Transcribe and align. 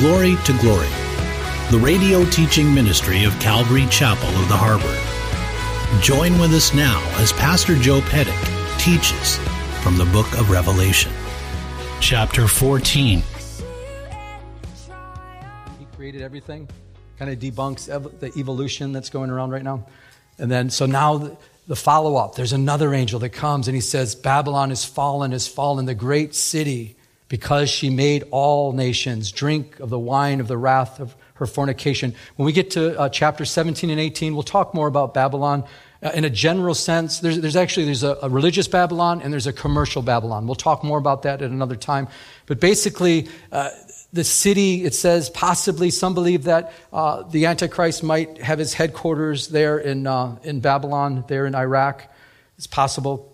Glory 0.00 0.36
to 0.46 0.56
Glory, 0.60 0.88
the 1.70 1.78
radio 1.78 2.24
teaching 2.30 2.72
ministry 2.72 3.24
of 3.24 3.38
Calvary 3.38 3.86
Chapel 3.90 4.30
of 4.30 4.48
the 4.48 4.56
Harbor. 4.56 4.96
Join 6.02 6.40
with 6.40 6.54
us 6.54 6.72
now 6.72 7.04
as 7.20 7.34
Pastor 7.34 7.76
Joe 7.76 8.00
Pettick 8.00 8.32
teaches 8.78 9.36
from 9.82 9.98
the 9.98 10.06
book 10.06 10.26
of 10.38 10.48
Revelation. 10.48 11.12
Chapter 12.00 12.48
14. 12.48 13.22
He 15.78 15.84
created 15.94 16.22
everything, 16.22 16.66
kind 17.18 17.30
of 17.30 17.38
debunks 17.38 17.90
ev- 17.90 18.20
the 18.20 18.32
evolution 18.38 18.92
that's 18.92 19.10
going 19.10 19.28
around 19.28 19.50
right 19.50 19.62
now. 19.62 19.86
And 20.38 20.50
then, 20.50 20.70
so 20.70 20.86
now 20.86 21.18
the, 21.18 21.36
the 21.66 21.76
follow 21.76 22.16
up 22.16 22.36
there's 22.36 22.54
another 22.54 22.94
angel 22.94 23.20
that 23.20 23.34
comes 23.34 23.68
and 23.68 23.74
he 23.74 23.82
says, 23.82 24.14
Babylon 24.14 24.72
is 24.72 24.82
fallen, 24.82 25.34
is 25.34 25.46
fallen, 25.46 25.84
the 25.84 25.94
great 25.94 26.34
city, 26.34 26.96
because 27.30 27.70
she 27.70 27.88
made 27.90 28.24
all 28.32 28.72
nations 28.72 29.30
drink 29.30 29.78
of 29.78 29.88
the 29.88 29.98
wine 29.98 30.40
of 30.40 30.48
the 30.48 30.58
wrath 30.58 30.98
of 30.98 31.14
her 31.34 31.46
fornication. 31.46 32.12
When 32.34 32.44
we 32.44 32.52
get 32.52 32.72
to 32.72 32.98
uh, 32.98 33.08
chapter 33.08 33.44
17 33.44 33.88
and 33.88 34.00
18, 34.00 34.34
we'll 34.34 34.42
talk 34.42 34.74
more 34.74 34.88
about 34.88 35.14
Babylon. 35.14 35.64
Uh, 36.02 36.10
in 36.12 36.24
a 36.24 36.30
general 36.30 36.74
sense, 36.74 37.20
there's, 37.20 37.40
there's 37.40 37.54
actually 37.54 37.86
there's 37.86 38.02
a, 38.02 38.18
a, 38.22 38.28
religious 38.28 38.66
Babylon 38.66 39.22
and 39.22 39.32
there's 39.32 39.46
a 39.46 39.52
commercial 39.52 40.02
Babylon. 40.02 40.46
We'll 40.46 40.56
talk 40.56 40.82
more 40.82 40.98
about 40.98 41.22
that 41.22 41.40
at 41.40 41.50
another 41.50 41.76
time. 41.76 42.08
But 42.46 42.58
basically, 42.58 43.28
uh, 43.52 43.70
the 44.12 44.24
city, 44.24 44.84
it 44.84 44.94
says, 44.94 45.30
possibly 45.30 45.90
some 45.90 46.14
believe 46.14 46.44
that 46.44 46.72
uh, 46.92 47.22
the 47.22 47.46
Antichrist 47.46 48.02
might 48.02 48.38
have 48.38 48.58
his 48.58 48.74
headquarters 48.74 49.46
there 49.48 49.78
in, 49.78 50.04
uh, 50.08 50.36
in 50.42 50.58
Babylon, 50.58 51.24
there 51.28 51.46
in 51.46 51.54
Iraq. 51.54 52.12
It's 52.58 52.66
possible. 52.66 53.29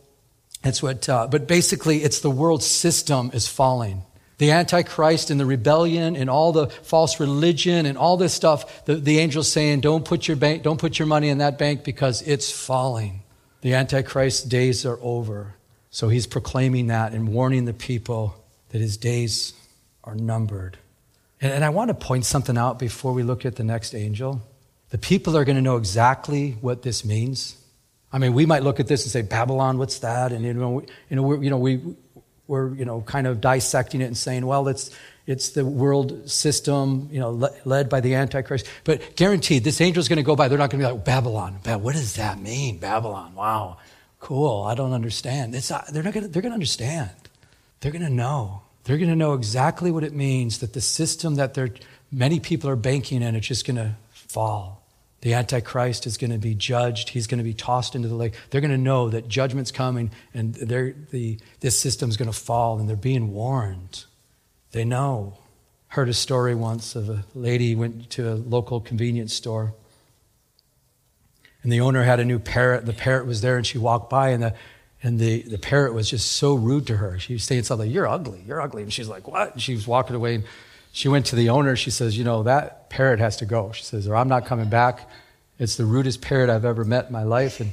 That's 0.66 0.82
what, 0.82 1.08
uh, 1.08 1.28
but 1.30 1.46
basically, 1.46 2.02
it's 2.02 2.18
the 2.18 2.30
world 2.30 2.60
system 2.60 3.30
is 3.32 3.46
falling. 3.46 4.02
The 4.38 4.50
Antichrist 4.50 5.30
and 5.30 5.38
the 5.38 5.46
rebellion 5.46 6.16
and 6.16 6.28
all 6.28 6.50
the 6.50 6.66
false 6.66 7.20
religion 7.20 7.86
and 7.86 7.96
all 7.96 8.16
this 8.16 8.34
stuff, 8.34 8.84
the, 8.84 8.96
the 8.96 9.20
angel's 9.20 9.50
saying, 9.50 9.82
don't 9.82 10.04
put, 10.04 10.26
your 10.26 10.36
bank, 10.36 10.64
don't 10.64 10.80
put 10.80 10.98
your 10.98 11.06
money 11.06 11.28
in 11.28 11.38
that 11.38 11.56
bank 11.56 11.84
because 11.84 12.20
it's 12.22 12.50
falling. 12.50 13.22
The 13.60 13.74
Antichrist 13.74 14.48
days 14.48 14.84
are 14.84 14.98
over. 15.02 15.54
So 15.90 16.08
he's 16.08 16.26
proclaiming 16.26 16.88
that 16.88 17.12
and 17.12 17.28
warning 17.28 17.64
the 17.64 17.72
people 17.72 18.34
that 18.70 18.80
his 18.80 18.96
days 18.96 19.52
are 20.02 20.16
numbered. 20.16 20.78
And, 21.40 21.52
and 21.52 21.64
I 21.64 21.68
want 21.68 21.90
to 21.90 21.94
point 21.94 22.24
something 22.24 22.58
out 22.58 22.80
before 22.80 23.12
we 23.12 23.22
look 23.22 23.46
at 23.46 23.54
the 23.54 23.62
next 23.62 23.94
angel. 23.94 24.42
The 24.90 24.98
people 24.98 25.36
are 25.36 25.44
going 25.44 25.54
to 25.54 25.62
know 25.62 25.76
exactly 25.76 26.56
what 26.60 26.82
this 26.82 27.04
means. 27.04 27.56
I 28.12 28.18
mean, 28.18 28.34
we 28.34 28.46
might 28.46 28.62
look 28.62 28.80
at 28.80 28.86
this 28.86 29.02
and 29.04 29.10
say, 29.10 29.22
Babylon, 29.22 29.78
what's 29.78 29.98
that? 30.00 30.32
And, 30.32 30.44
you 30.44 30.54
know, 30.54 30.82
you 31.10 31.16
know, 31.16 31.22
we, 31.22 31.44
you 31.44 31.50
know 31.50 31.58
we, 31.58 31.80
we're 32.48 32.74
you 32.74 32.84
know 32.84 33.00
kind 33.02 33.26
of 33.26 33.40
dissecting 33.40 34.00
it 34.00 34.04
and 34.04 34.16
saying, 34.16 34.46
well, 34.46 34.68
it's 34.68 34.90
it's 35.26 35.50
the 35.50 35.64
world 35.64 36.30
system, 36.30 37.08
you 37.10 37.18
know, 37.18 37.30
le- 37.30 37.54
led 37.64 37.88
by 37.88 38.00
the 38.00 38.14
Antichrist. 38.14 38.66
But 38.84 39.16
guaranteed, 39.16 39.64
this 39.64 39.80
angel 39.80 40.00
is 40.00 40.08
going 40.08 40.18
to 40.18 40.22
go 40.22 40.36
by. 40.36 40.48
They're 40.48 40.58
not 40.58 40.70
going 40.70 40.80
to 40.80 40.88
be 40.88 40.92
like 40.92 41.04
Babylon. 41.04 41.54
What 41.64 41.94
does 41.94 42.14
that 42.14 42.38
mean, 42.38 42.78
Babylon? 42.78 43.34
Wow, 43.34 43.78
cool. 44.20 44.62
I 44.62 44.74
don't 44.74 44.92
understand. 44.92 45.54
It's 45.54 45.70
not, 45.70 45.88
they're 45.88 46.02
not 46.02 46.14
going. 46.14 46.30
They're 46.30 46.42
going 46.42 46.52
to 46.52 46.54
understand. 46.54 47.10
They're 47.80 47.92
going 47.92 48.04
to 48.04 48.10
know. 48.10 48.62
They're 48.84 48.98
going 48.98 49.10
to 49.10 49.16
know 49.16 49.34
exactly 49.34 49.90
what 49.90 50.04
it 50.04 50.12
means 50.12 50.60
that 50.60 50.72
the 50.72 50.80
system 50.80 51.34
that 51.34 51.54
they're 51.54 51.70
many 52.12 52.38
people 52.38 52.70
are 52.70 52.76
banking 52.76 53.20
in, 53.22 53.34
it's 53.34 53.48
just 53.48 53.66
going 53.66 53.76
to 53.76 53.96
fall. 54.10 54.85
The 55.26 55.34
Antichrist 55.34 56.06
is 56.06 56.18
going 56.18 56.30
to 56.30 56.38
be 56.38 56.54
judged. 56.54 57.08
He's 57.08 57.26
going 57.26 57.38
to 57.38 57.44
be 57.44 57.52
tossed 57.52 57.96
into 57.96 58.06
the 58.06 58.14
lake. 58.14 58.34
They're 58.50 58.60
going 58.60 58.70
to 58.70 58.78
know 58.78 59.10
that 59.10 59.26
judgment's 59.26 59.72
coming 59.72 60.12
and 60.32 60.54
the, 60.54 61.40
this 61.58 61.76
system's 61.76 62.16
going 62.16 62.30
to 62.30 62.38
fall, 62.38 62.78
and 62.78 62.88
they're 62.88 62.94
being 62.94 63.32
warned. 63.32 64.04
They 64.70 64.84
know. 64.84 65.38
Heard 65.88 66.08
a 66.08 66.14
story 66.14 66.54
once 66.54 66.94
of 66.94 67.10
a 67.10 67.24
lady 67.34 67.74
went 67.74 68.08
to 68.10 68.32
a 68.32 68.34
local 68.34 68.80
convenience 68.80 69.34
store, 69.34 69.74
and 71.64 71.72
the 71.72 71.80
owner 71.80 72.04
had 72.04 72.20
a 72.20 72.24
new 72.24 72.38
parrot. 72.38 72.86
The 72.86 72.92
parrot 72.92 73.26
was 73.26 73.40
there, 73.40 73.56
and 73.56 73.66
she 73.66 73.78
walked 73.78 74.08
by, 74.08 74.28
and 74.28 74.44
the 74.44 74.54
and 75.02 75.18
the, 75.18 75.42
the 75.42 75.58
parrot 75.58 75.92
was 75.92 76.08
just 76.08 76.30
so 76.34 76.54
rude 76.54 76.86
to 76.86 76.98
her. 76.98 77.18
She 77.18 77.32
was 77.32 77.42
saying 77.42 77.64
something 77.64 77.88
like, 77.88 77.94
You're 77.94 78.06
ugly, 78.06 78.44
you're 78.46 78.60
ugly. 78.60 78.84
And 78.84 78.92
she's 78.92 79.08
like, 79.08 79.26
What? 79.26 79.54
And 79.54 79.60
she 79.60 79.74
was 79.74 79.88
walking 79.88 80.14
away. 80.14 80.36
And 80.36 80.44
she 80.96 81.08
went 81.08 81.26
to 81.26 81.36
the 81.36 81.50
owner. 81.50 81.76
She 81.76 81.90
says, 81.90 82.16
You 82.16 82.24
know, 82.24 82.44
that 82.44 82.88
parrot 82.88 83.20
has 83.20 83.36
to 83.36 83.44
go. 83.44 83.70
She 83.72 83.84
says, 83.84 84.08
Or 84.08 84.16
I'm 84.16 84.28
not 84.28 84.46
coming 84.46 84.70
back. 84.70 85.06
It's 85.58 85.76
the 85.76 85.84
rudest 85.84 86.22
parrot 86.22 86.48
I've 86.48 86.64
ever 86.64 86.86
met 86.86 87.08
in 87.08 87.12
my 87.12 87.22
life. 87.22 87.60
And 87.60 87.72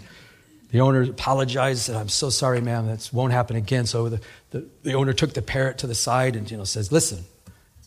the 0.72 0.82
owner 0.82 1.04
apologized 1.04 1.88
and 1.88 1.98
I'm 1.98 2.10
so 2.10 2.30
sorry, 2.30 2.60
ma'am, 2.60 2.88
that 2.88 3.10
won't 3.14 3.32
happen 3.32 3.56
again. 3.56 3.86
So 3.86 4.10
the, 4.10 4.20
the, 4.52 4.68
the, 4.84 4.94
owner 4.96 5.14
took 5.14 5.34
the 5.34 5.42
parrot 5.42 5.78
to 5.78 5.88
the 5.88 5.96
side 5.96 6.36
and, 6.36 6.52
you 6.52 6.58
know, 6.58 6.66
says, 6.66 6.92
listen, 6.92 7.24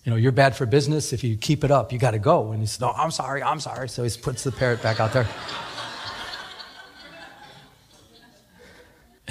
you 0.04 0.10
know, 0.10 0.16
you're 0.16 0.32
bad 0.32 0.56
for 0.56 0.64
business. 0.64 1.12
If 1.12 1.22
you 1.22 1.36
keep 1.36 1.64
it 1.64 1.70
up, 1.70 1.92
you 1.92 1.98
got 1.98 2.12
to 2.12 2.18
go. 2.18 2.52
And 2.52 2.62
he 2.62 2.66
says, 2.66 2.80
no, 2.80 2.92
I'm 2.92 3.10
sorry, 3.10 3.42
I'm 3.42 3.60
sorry. 3.60 3.90
So 3.90 4.04
he 4.04 4.10
puts 4.16 4.42
the 4.42 4.52
parrot 4.52 4.82
back 4.82 5.00
out 5.00 5.12
there. 5.12 5.28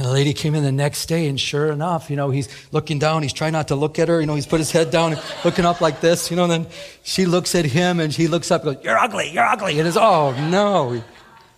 And 0.06 0.12
the 0.12 0.14
lady 0.14 0.34
came 0.34 0.54
in 0.54 0.62
the 0.62 0.72
next 0.72 1.08
day, 1.08 1.28
and 1.28 1.42
sure 1.42 1.72
enough, 1.72 2.12
you 2.12 2.16
know, 2.16 2.30
he's 2.30 2.48
looking 2.72 3.00
down. 3.00 3.24
He's 3.24 3.34
trying 3.34 3.54
not 3.54 3.70
to 3.70 3.76
look 3.76 3.98
at 3.98 4.08
her. 4.08 4.20
You 4.20 4.28
know, 4.28 4.36
he's 4.36 4.46
put 4.46 4.60
his 4.60 4.70
head 4.70 4.92
down, 4.92 5.18
looking 5.44 5.66
up 5.66 5.82
like 5.82 6.00
this. 6.00 6.30
You 6.30 6.38
know, 6.38 6.44
and 6.44 6.52
then 6.52 6.68
she 7.02 7.26
looks 7.26 7.56
at 7.56 7.66
him, 7.66 8.00
and 8.00 8.14
he 8.14 8.28
looks 8.28 8.52
up 8.52 8.64
and 8.64 8.76
goes, 8.76 8.84
"You're 8.86 9.00
ugly. 9.00 9.32
You're 9.32 9.48
ugly." 9.48 9.80
And 9.80 9.88
it's, 9.88 9.98
"Oh 9.98 10.36
no." 10.52 11.02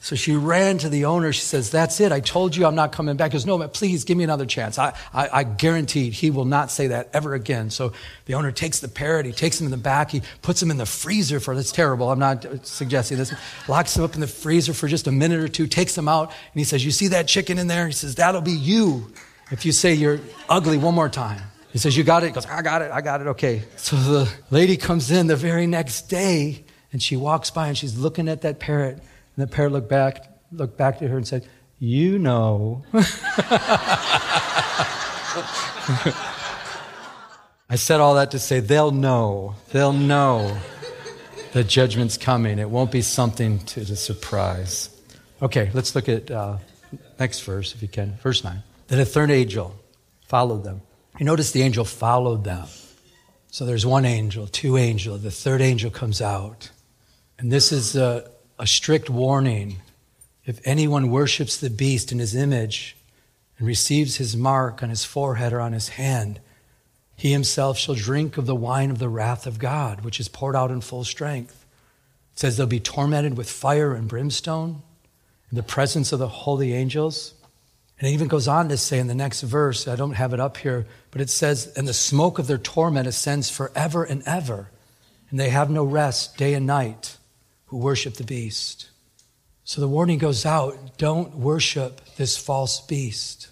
So 0.08 0.16
she 0.16 0.38
ran 0.38 0.78
to 0.78 0.88
the 0.88 1.04
owner. 1.04 1.34
She 1.34 1.42
says, 1.42 1.70
That's 1.70 2.00
it. 2.00 2.14
I 2.14 2.22
told 2.22 2.56
you 2.56 2.66
I'm 2.66 2.76
not 2.76 2.94
coming 2.94 3.18
back. 3.18 3.34
He 3.34 3.36
goes, 3.36 3.46
No, 3.46 3.58
but 3.58 3.74
please 3.74 4.06
give 4.06 4.18
me 4.18 4.24
another 4.24 4.46
chance. 4.46 4.80
I, 4.80 4.96
I, 5.14 5.40
I 5.40 5.44
guaranteed 5.44 6.14
he 6.14 6.32
will 6.32 6.46
not 6.46 6.72
say 6.72 6.88
that 6.88 7.10
ever 7.12 7.34
again. 7.34 7.72
So 7.72 7.92
the 8.24 8.36
owner 8.36 8.54
takes 8.54 8.80
the 8.80 8.88
parrot, 8.88 9.26
he 9.26 9.34
takes 9.34 9.60
him 9.60 9.68
in 9.68 9.72
the 9.72 9.76
back, 9.76 10.12
he 10.12 10.22
puts 10.42 10.64
him 10.64 10.72
in 10.72 10.78
the 10.78 10.86
freezer 10.86 11.42
for 11.42 11.54
that's 11.56 11.74
terrible. 11.74 12.10
I'm 12.10 12.20
not 12.20 12.66
suggesting 12.66 13.18
this. 13.18 13.34
Locks 13.68 13.98
him 13.98 14.06
up 14.06 14.16
in 14.16 14.22
the 14.22 14.28
freezer 14.28 14.74
for 14.74 14.88
just 14.88 15.08
a 15.08 15.12
minute 15.12 15.42
or 15.42 15.50
two, 15.50 15.68
takes 15.68 15.98
him 15.98 16.08
out, 16.08 16.30
and 16.30 16.54
he 16.58 16.64
says, 16.64 16.86
You 16.86 16.92
see 16.92 17.10
that 17.10 17.28
chicken 17.28 17.58
in 17.58 17.68
there? 17.68 17.88
He 17.88 17.92
says, 17.92 18.16
That'll 18.16 18.40
be 18.40 18.54
you 18.54 19.12
if 19.52 19.66
you 19.66 19.74
say 19.74 19.94
you're 19.94 20.22
ugly 20.48 20.78
one 20.78 20.96
more 20.96 21.10
time. 21.10 21.42
He 21.74 21.80
says, 21.80 21.98
You 21.98 22.06
got 22.06 22.24
it? 22.24 22.28
He 22.28 22.32
goes, 22.32 22.46
I 22.46 22.62
got 22.62 22.82
it, 22.82 22.92
I 22.92 23.02
got 23.02 23.20
it, 23.20 23.28
okay. 23.28 23.64
So 23.76 23.98
the 23.98 24.34
lady 24.52 24.78
comes 24.78 25.12
in 25.12 25.28
the 25.28 25.36
very 25.36 25.68
next 25.68 26.04
day 26.04 26.64
and 26.94 27.04
she 27.04 27.18
walks 27.18 27.52
by 27.52 27.68
and 27.68 27.78
she's 27.78 27.98
looking 27.98 28.30
at 28.30 28.44
that 28.44 28.62
parrot 28.62 29.04
and 29.38 29.48
the 29.48 29.48
parrot 29.48 29.72
looked 29.72 29.88
back, 29.88 30.26
looked 30.52 30.78
back 30.78 31.00
to 31.00 31.08
her 31.08 31.16
and 31.16 31.28
said, 31.28 31.48
You 31.80 32.18
know. 32.18 32.84
I 37.70 37.76
said 37.76 38.00
all 38.00 38.16
that 38.16 38.32
to 38.32 38.40
say 38.40 38.60
they'll 38.60 38.92
know. 38.92 39.56
They'll 39.72 39.94
know 39.94 40.58
the 41.54 41.64
judgment's 41.64 42.18
coming. 42.18 42.58
It 42.58 42.70
won't 42.70 42.92
be 42.92 43.02
something 43.02 43.60
to 43.60 43.82
the 43.82 43.96
surprise. 43.96 44.90
Okay, 45.42 45.70
let's 45.74 45.94
look 45.94 46.10
at 46.10 46.32
uh, 46.32 46.58
next 47.20 47.42
verse, 47.42 47.76
if 47.76 47.82
you 47.84 47.88
can. 47.88 48.18
Verse 48.24 48.44
9. 48.44 48.64
Then 48.88 49.00
a 49.00 49.06
third 49.06 49.30
angel 49.30 49.76
followed 50.28 50.64
them. 50.64 50.82
You 51.20 51.26
notice 51.26 51.52
the 51.52 51.62
angel 51.62 51.86
followed 51.86 52.44
them. 52.44 52.68
So 53.52 53.66
there's 53.66 53.86
one 53.86 54.06
angel, 54.06 54.48
two 54.48 54.78
angels. 54.78 55.22
The 55.22 55.32
third 55.32 55.62
angel 55.62 55.92
comes 55.92 56.22
out. 56.22 56.72
And 57.38 57.52
this 57.52 57.72
is 57.72 57.96
uh, 57.96 58.28
a 58.60 58.66
strict 58.66 59.10
warning. 59.10 59.78
If 60.46 60.60
anyone 60.66 61.12
worships 61.12 61.58
the 61.58 61.70
beast 61.70 62.12
in 62.12 62.20
his 62.20 62.36
image 62.36 62.96
and 63.58 63.68
receives 63.68 64.18
his 64.18 64.36
mark 64.36 64.82
on 64.82 64.90
his 64.90 65.04
forehead 65.04 65.54
or 65.54 65.62
on 65.62 65.74
his 65.74 65.90
hand, 65.90 66.40
he 67.16 67.32
himself 67.32 67.78
shall 67.78 67.96
drink 67.96 68.38
of 68.38 68.46
the 68.46 68.56
wine 68.56 68.92
of 68.92 69.00
the 69.00 69.10
wrath 69.10 69.46
of 69.46 69.60
God, 69.60 70.02
which 70.02 70.20
is 70.20 70.28
poured 70.28 70.56
out 70.56 70.72
in 70.72 70.82
full 70.82 71.04
strength. 71.04 71.66
It 72.34 72.40
says 72.40 72.58
they'll 72.58 72.68
be 72.68 72.80
tormented 72.80 73.38
with 73.38 73.50
fire 73.50 73.94
and 73.94 74.08
brimstone 74.08 74.82
in 75.52 75.56
the 75.56 75.64
presence 75.64 76.12
of 76.12 76.20
the 76.20 76.28
holy 76.28 76.74
angels. 76.74 77.34
And 78.00 78.08
it 78.08 78.14
even 78.14 78.28
goes 78.28 78.48
on 78.48 78.70
to 78.70 78.78
say 78.78 79.00
in 79.00 79.08
the 79.08 79.16
next 79.16 79.42
verse, 79.42 79.88
I 79.88 79.96
don't 79.96 80.12
have 80.14 80.34
it 80.34 80.40
up 80.40 80.58
here, 80.58 80.86
but 81.10 81.22
it 81.22 81.30
says, 81.30 81.74
And 81.76 81.88
the 81.88 81.94
smoke 81.94 82.38
of 82.38 82.46
their 82.46 82.60
torment 82.60 83.08
ascends 83.08 83.50
forever 83.50 84.04
and 84.04 84.22
ever, 84.28 84.70
and 85.30 85.40
they 85.40 85.50
have 85.50 85.72
no 85.72 85.84
rest 85.84 86.38
day 86.38 86.54
and 86.54 86.68
night 86.68 87.18
who 87.68 87.78
worship 87.78 88.16
the 88.16 88.24
beast. 88.24 88.90
So 89.64 89.82
the 89.82 89.88
warning 89.88 90.18
goes 90.18 90.46
out 90.46 90.98
don't 90.98 91.36
worship 91.36 92.02
this 92.16 92.38
false 92.38 92.82
beast. 92.82 93.50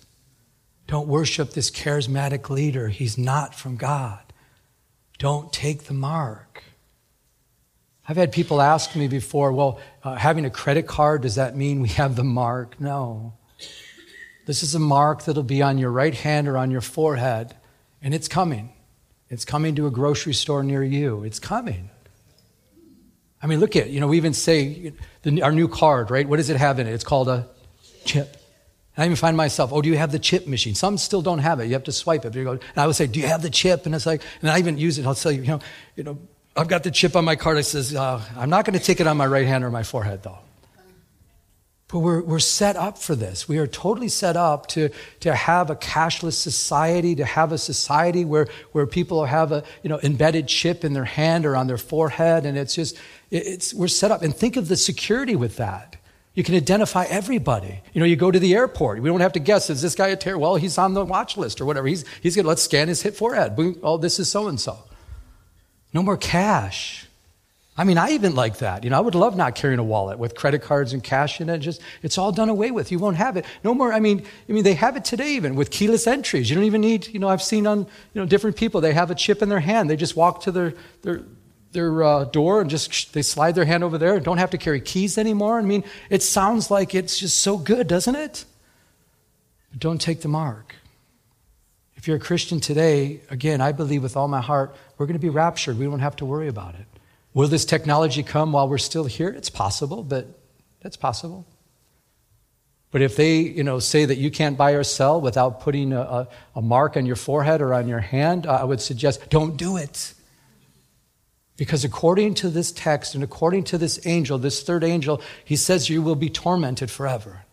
Don't 0.88 1.08
worship 1.08 1.52
this 1.52 1.72
charismatic 1.72 2.50
leader. 2.50 2.90
He's 2.90 3.18
not 3.18 3.56
from 3.56 3.76
God. 3.76 4.22
Don't 5.18 5.52
take 5.52 5.86
the 5.86 5.94
mark. 5.94 6.64
I've 8.08 8.18
had 8.18 8.32
people 8.32 8.62
ask 8.62 8.96
me 8.96 9.08
before, 9.08 9.52
well, 9.52 9.80
uh, 10.04 10.16
having 10.16 10.46
a 10.46 10.50
credit 10.52 10.86
card, 10.86 11.24
does 11.24 11.36
that 11.36 11.56
mean 11.56 11.82
we 11.82 11.90
have 11.90 12.16
the 12.16 12.24
mark? 12.24 12.80
No. 12.80 13.34
This 14.46 14.62
is 14.62 14.76
a 14.76 14.80
mark 14.80 15.26
that'll 15.26 15.42
be 15.42 15.64
on 15.64 15.80
your 15.80 15.90
right 15.90 16.14
hand 16.14 16.48
or 16.48 16.56
on 16.56 16.70
your 16.70 16.82
forehead, 16.82 17.56
and 18.04 18.14
it's 18.14 18.28
coming. 18.28 18.72
It's 19.30 19.44
coming 19.44 19.74
to 19.76 19.88
a 19.88 19.92
grocery 19.92 20.34
store 20.34 20.64
near 20.64 20.84
you. 20.84 21.24
It's 21.24 21.40
coming. 21.40 21.90
I 23.46 23.48
mean, 23.48 23.60
look 23.60 23.76
at, 23.76 23.92
you 23.92 24.00
know, 24.00 24.08
we 24.08 24.18
even 24.18 24.34
say 24.34 24.92
the, 25.22 25.44
our 25.44 25.52
new 25.52 25.68
card, 25.68 26.10
right? 26.10 26.28
What 26.28 26.38
does 26.38 26.50
it 26.50 26.58
have 26.58 26.80
in 26.80 26.88
it? 26.88 26.94
It's 26.94 27.04
called 27.04 27.28
a 27.28 27.48
chip. 28.04 28.38
And 28.96 29.04
I 29.04 29.06
even 29.06 29.16
find 29.16 29.38
myself, 29.38 29.72
oh, 29.72 29.84
do 29.84 29.90
you 29.90 29.98
have 29.98 30.12
the 30.12 30.18
chip 30.18 30.48
machine? 30.48 30.74
Some 30.74 30.98
still 30.98 31.22
don't 31.22 31.38
have 31.38 31.60
it. 31.60 31.66
You 31.68 31.74
have 31.74 31.84
to 31.84 31.92
swipe 31.92 32.26
it. 32.26 32.34
Go, 32.34 32.54
and 32.54 32.62
I 32.76 32.88
would 32.88 32.96
say, 32.96 33.06
do 33.06 33.20
you 33.20 33.28
have 33.28 33.44
the 33.44 33.52
chip? 33.52 33.86
And 33.86 33.94
it's 33.94 34.08
like, 34.08 34.24
and 34.42 34.50
I 34.50 34.58
even 34.58 34.80
use 34.80 34.98
it. 34.98 35.06
I'll 35.06 35.14
tell 35.14 35.32
you, 35.32 35.44
you 35.44 35.48
know, 35.48 35.60
you 35.96 36.04
know, 36.04 36.18
I've 36.56 36.68
got 36.68 36.82
the 36.82 36.90
chip 36.90 37.16
on 37.16 37.24
my 37.24 37.36
card. 37.36 37.58
I 37.58 37.62
says, 37.62 37.94
uh, 37.94 38.20
I'm 38.36 38.50
not 38.50 38.66
going 38.66 38.80
to 38.80 38.84
take 38.84 39.00
it 39.00 39.06
on 39.06 39.16
my 39.16 39.28
right 39.28 39.46
hand 39.46 39.64
or 39.64 39.70
my 39.70 39.84
forehead, 39.84 40.24
though. 40.24 40.40
But 41.96 42.02
we're, 42.02 42.22
we're 42.24 42.40
set 42.40 42.76
up 42.76 42.98
for 42.98 43.16
this. 43.16 43.48
We 43.48 43.58
are 43.58 43.68
totally 43.68 44.10
set 44.10 44.36
up 44.36 44.68
to, 44.68 44.90
to 45.22 45.34
have 45.34 45.70
a 45.70 45.78
cashless 45.78 46.34
society, 46.34 47.16
to 47.16 47.24
have 47.24 47.54
a 47.54 47.58
society 47.58 48.26
where, 48.26 48.50
where 48.74 48.86
people 48.86 49.24
have 49.24 49.54
a 49.54 49.64
you 49.82 49.90
know, 49.90 50.02
embedded 50.04 50.50
chip 50.50 50.84
in 50.84 50.92
their 50.92 51.06
hand 51.06 51.46
or 51.46 51.56
on 51.56 51.68
their 51.68 51.78
forehead. 51.78 52.46
And 52.46 52.58
it's 52.58 52.76
just, 52.76 52.98
it's, 53.32 53.74
we're 53.74 53.88
set 53.88 54.12
up. 54.12 54.24
And 54.24 54.36
think 54.36 54.58
of 54.58 54.68
the 54.68 54.76
security 54.76 55.38
with 55.38 55.56
that. 55.56 55.96
You 56.34 56.44
can 56.44 56.56
identify 56.56 57.06
everybody. 57.06 57.80
You 57.94 58.02
know, 58.02 58.06
you 58.06 58.18
go 58.18 58.30
to 58.30 58.40
the 58.40 58.56
airport. 58.56 59.02
We 59.02 59.08
don't 59.08 59.22
have 59.22 59.32
to 59.32 59.40
guess, 59.40 59.70
is 59.70 59.82
this 59.82 59.96
guy 59.96 60.10
a 60.10 60.18
terrorist? 60.18 60.42
Well, 60.42 60.56
he's 60.58 60.78
on 60.78 60.96
the 60.96 61.06
watch 61.06 61.38
list 61.38 61.62
or 61.62 61.66
whatever. 61.66 61.88
He's, 61.88 62.04
he's 62.22 62.36
going 62.36 62.44
to, 62.44 62.50
let's 62.50 62.64
scan 62.64 62.90
his 62.90 63.04
hip 63.04 63.16
forehead. 63.16 63.56
Boom, 63.56 63.80
oh, 63.82 63.96
this 63.96 64.20
is 64.20 64.30
so 64.30 64.50
and 64.50 64.60
so. 64.60 64.78
No 65.94 66.04
more 66.04 66.18
cash. 66.18 67.08
I 67.78 67.84
mean, 67.84 67.98
I 67.98 68.12
even 68.12 68.36
like 68.36 68.60
that. 68.60 68.86
You 68.86 68.90
know, 68.90 68.98
I 68.98 69.02
would 69.02 69.16
love 69.16 69.36
not 69.36 69.56
carrying 69.56 69.80
a 69.80 69.84
wallet 69.84 70.18
with 70.18 70.34
credit 70.34 70.62
cards 70.62 70.94
and 70.94 71.04
cash 71.04 71.42
in 71.42 71.50
it. 71.50 71.58
Just 71.58 71.82
it's 72.02 72.18
all 72.18 72.32
done 72.32 72.48
away 72.48 72.72
with. 72.72 72.90
You 72.90 73.00
won't 73.00 73.18
have 73.18 73.36
it. 73.36 73.46
No 73.66 73.74
more. 73.74 73.92
I 73.92 74.00
mean, 74.00 74.26
I 74.48 74.52
mean, 74.54 74.64
they 74.64 74.76
have 74.76 74.96
it 74.96 75.04
today 75.04 75.34
even 75.34 75.56
with 75.56 75.72
keyless 75.72 76.08
entries. 76.08 76.50
You 76.50 76.56
don't 76.56 76.64
even 76.64 76.80
need. 76.80 77.08
You 77.08 77.20
know, 77.20 77.28
I've 77.28 77.42
seen 77.44 77.68
on 77.68 77.80
you 77.80 78.22
know 78.22 78.26
different 78.26 78.56
people. 78.56 78.80
They 78.80 78.94
have 78.94 79.12
a 79.12 79.16
chip 79.16 79.42
in 79.42 79.50
their 79.50 79.60
hand. 79.60 79.90
They 79.90 79.98
just 79.98 80.16
walk 80.16 80.42
to 80.44 80.52
their 80.54 80.74
their 81.02 81.24
their 81.74 82.02
uh, 82.02 82.24
door 82.24 82.62
and 82.62 82.70
just 82.70 83.14
they 83.14 83.22
slide 83.22 83.56
their 83.56 83.66
hand 83.66 83.84
over 83.84 83.98
there. 83.98 84.22
Don't 84.22 84.38
have 84.38 84.52
to 84.52 84.58
carry 84.58 84.80
keys 84.80 85.18
anymore. 85.18 85.60
I 85.60 85.64
mean, 85.64 85.84
it 86.10 86.24
sounds 86.24 86.72
like 86.72 86.96
it's 86.96 87.20
just 87.20 87.40
so 87.40 87.58
good, 87.58 87.88
doesn't 87.88 88.16
it? 88.16 88.46
But 89.72 89.80
don't 89.80 90.00
take 90.00 90.22
the 90.22 90.30
mark. 90.30 90.76
If 91.98 92.08
you're 92.08 92.18
a 92.18 92.22
Christian 92.22 92.62
today, 92.62 93.20
again, 93.30 93.60
I 93.60 93.74
believe 93.74 94.02
with 94.02 94.16
all 94.16 94.30
my 94.30 94.40
heart, 94.40 94.76
we're 94.98 95.08
going 95.08 95.20
to 95.20 95.22
be 95.22 95.30
raptured. 95.30 95.78
We 95.78 95.86
don't 95.86 96.00
have 96.00 96.16
to 96.18 96.26
worry 96.26 96.48
about 96.48 96.76
it. 96.76 96.86
Will 97.36 97.50
this 97.50 97.66
technology 97.66 98.24
come 98.24 98.54
while 98.54 98.68
we're 98.70 98.78
still 98.78 99.04
here? 99.04 99.28
It's 99.28 99.50
possible, 99.50 100.04
but 100.04 100.26
that's 100.82 100.96
possible. 100.96 101.46
But 102.92 103.02
if 103.02 103.18
they, 103.18 103.40
you 103.40 103.62
know, 103.62 103.80
say 103.80 104.06
that 104.06 104.18
you 104.18 104.32
can't 104.32 104.58
buy 104.58 104.72
or 104.72 104.86
sell 104.86 105.20
without 105.20 105.60
putting 105.60 105.92
a, 105.92 106.00
a, 106.00 106.28
a 106.56 106.62
mark 106.62 106.96
on 106.96 107.06
your 107.06 107.18
forehead 107.18 107.62
or 107.62 107.74
on 107.74 107.90
your 107.90 108.00
hand, 108.00 108.48
I 108.48 108.64
would 108.64 108.80
suggest 108.80 109.30
don't 109.30 109.58
do 109.58 109.76
it. 109.76 110.14
Because 111.58 111.84
according 111.84 112.36
to 112.36 112.50
this 112.50 112.72
text 112.72 113.16
and 113.16 113.24
according 113.24 113.66
to 113.66 113.78
this 113.78 114.06
angel, 114.08 114.38
this 114.38 114.64
third 114.64 114.86
angel, 114.86 115.22
he 115.44 115.58
says 115.58 115.90
you 115.90 116.02
will 116.02 116.16
be 116.16 116.30
tormented 116.30 116.90
forever 116.90 117.44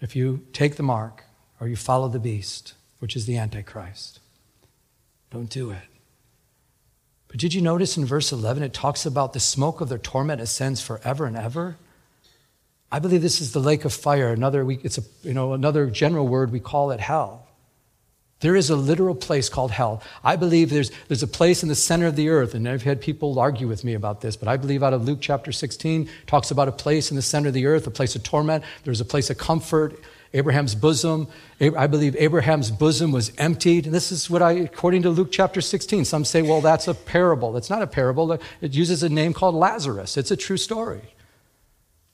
if 0.00 0.14
you 0.14 0.46
take 0.52 0.76
the 0.76 0.84
mark 0.84 1.24
or 1.58 1.66
you 1.66 1.74
follow 1.74 2.06
the 2.06 2.20
beast, 2.20 2.74
which 3.00 3.16
is 3.16 3.26
the 3.26 3.38
Antichrist. 3.38 4.20
Don't 5.32 5.50
do 5.50 5.72
it. 5.72 5.91
But 7.32 7.40
did 7.40 7.54
you 7.54 7.62
notice 7.62 7.96
in 7.96 8.04
verse 8.04 8.30
11 8.30 8.62
it 8.62 8.74
talks 8.74 9.06
about 9.06 9.32
the 9.32 9.40
smoke 9.40 9.80
of 9.80 9.88
their 9.88 9.96
torment 9.96 10.42
ascends 10.42 10.82
forever 10.82 11.24
and 11.24 11.34
ever? 11.34 11.76
I 12.92 12.98
believe 12.98 13.22
this 13.22 13.40
is 13.40 13.52
the 13.52 13.58
lake 13.58 13.86
of 13.86 13.94
fire. 13.94 14.28
Another, 14.28 14.70
it's 14.70 14.98
a, 14.98 15.02
you 15.22 15.32
know, 15.32 15.54
another 15.54 15.86
general 15.86 16.28
word, 16.28 16.52
we 16.52 16.60
call 16.60 16.90
it 16.90 17.00
hell. 17.00 17.46
There 18.40 18.54
is 18.54 18.68
a 18.68 18.76
literal 18.76 19.14
place 19.14 19.48
called 19.48 19.70
hell. 19.70 20.02
I 20.22 20.36
believe 20.36 20.68
there's, 20.68 20.90
there's 21.08 21.22
a 21.22 21.26
place 21.28 21.62
in 21.62 21.70
the 21.70 21.74
center 21.74 22.06
of 22.06 22.16
the 22.16 22.28
earth, 22.28 22.52
and 22.52 22.68
I've 22.68 22.82
had 22.82 23.00
people 23.00 23.38
argue 23.38 23.66
with 23.66 23.82
me 23.82 23.94
about 23.94 24.20
this, 24.20 24.36
but 24.36 24.46
I 24.46 24.58
believe 24.58 24.82
out 24.82 24.92
of 24.92 25.06
Luke 25.06 25.20
chapter 25.22 25.52
16 25.52 26.10
talks 26.26 26.50
about 26.50 26.68
a 26.68 26.72
place 26.72 27.10
in 27.10 27.16
the 27.16 27.22
center 27.22 27.48
of 27.48 27.54
the 27.54 27.64
earth, 27.64 27.86
a 27.86 27.90
place 27.90 28.14
of 28.14 28.22
torment. 28.24 28.62
There's 28.84 29.00
a 29.00 29.06
place 29.06 29.30
of 29.30 29.38
comfort 29.38 29.98
Abraham's 30.34 30.74
bosom. 30.74 31.28
I 31.60 31.86
believe 31.86 32.16
Abraham's 32.16 32.70
bosom 32.70 33.12
was 33.12 33.32
emptied. 33.38 33.84
And 33.84 33.94
this 33.94 34.10
is 34.10 34.30
what 34.30 34.42
I, 34.42 34.52
according 34.52 35.02
to 35.02 35.10
Luke 35.10 35.30
chapter 35.30 35.60
16, 35.60 36.04
some 36.04 36.24
say, 36.24 36.42
well, 36.42 36.60
that's 36.60 36.88
a 36.88 36.94
parable. 36.94 37.56
It's 37.56 37.70
not 37.70 37.82
a 37.82 37.86
parable. 37.86 38.32
It 38.32 38.74
uses 38.74 39.02
a 39.02 39.08
name 39.08 39.34
called 39.34 39.54
Lazarus. 39.54 40.16
It's 40.16 40.30
a 40.30 40.36
true 40.36 40.56
story. 40.56 41.14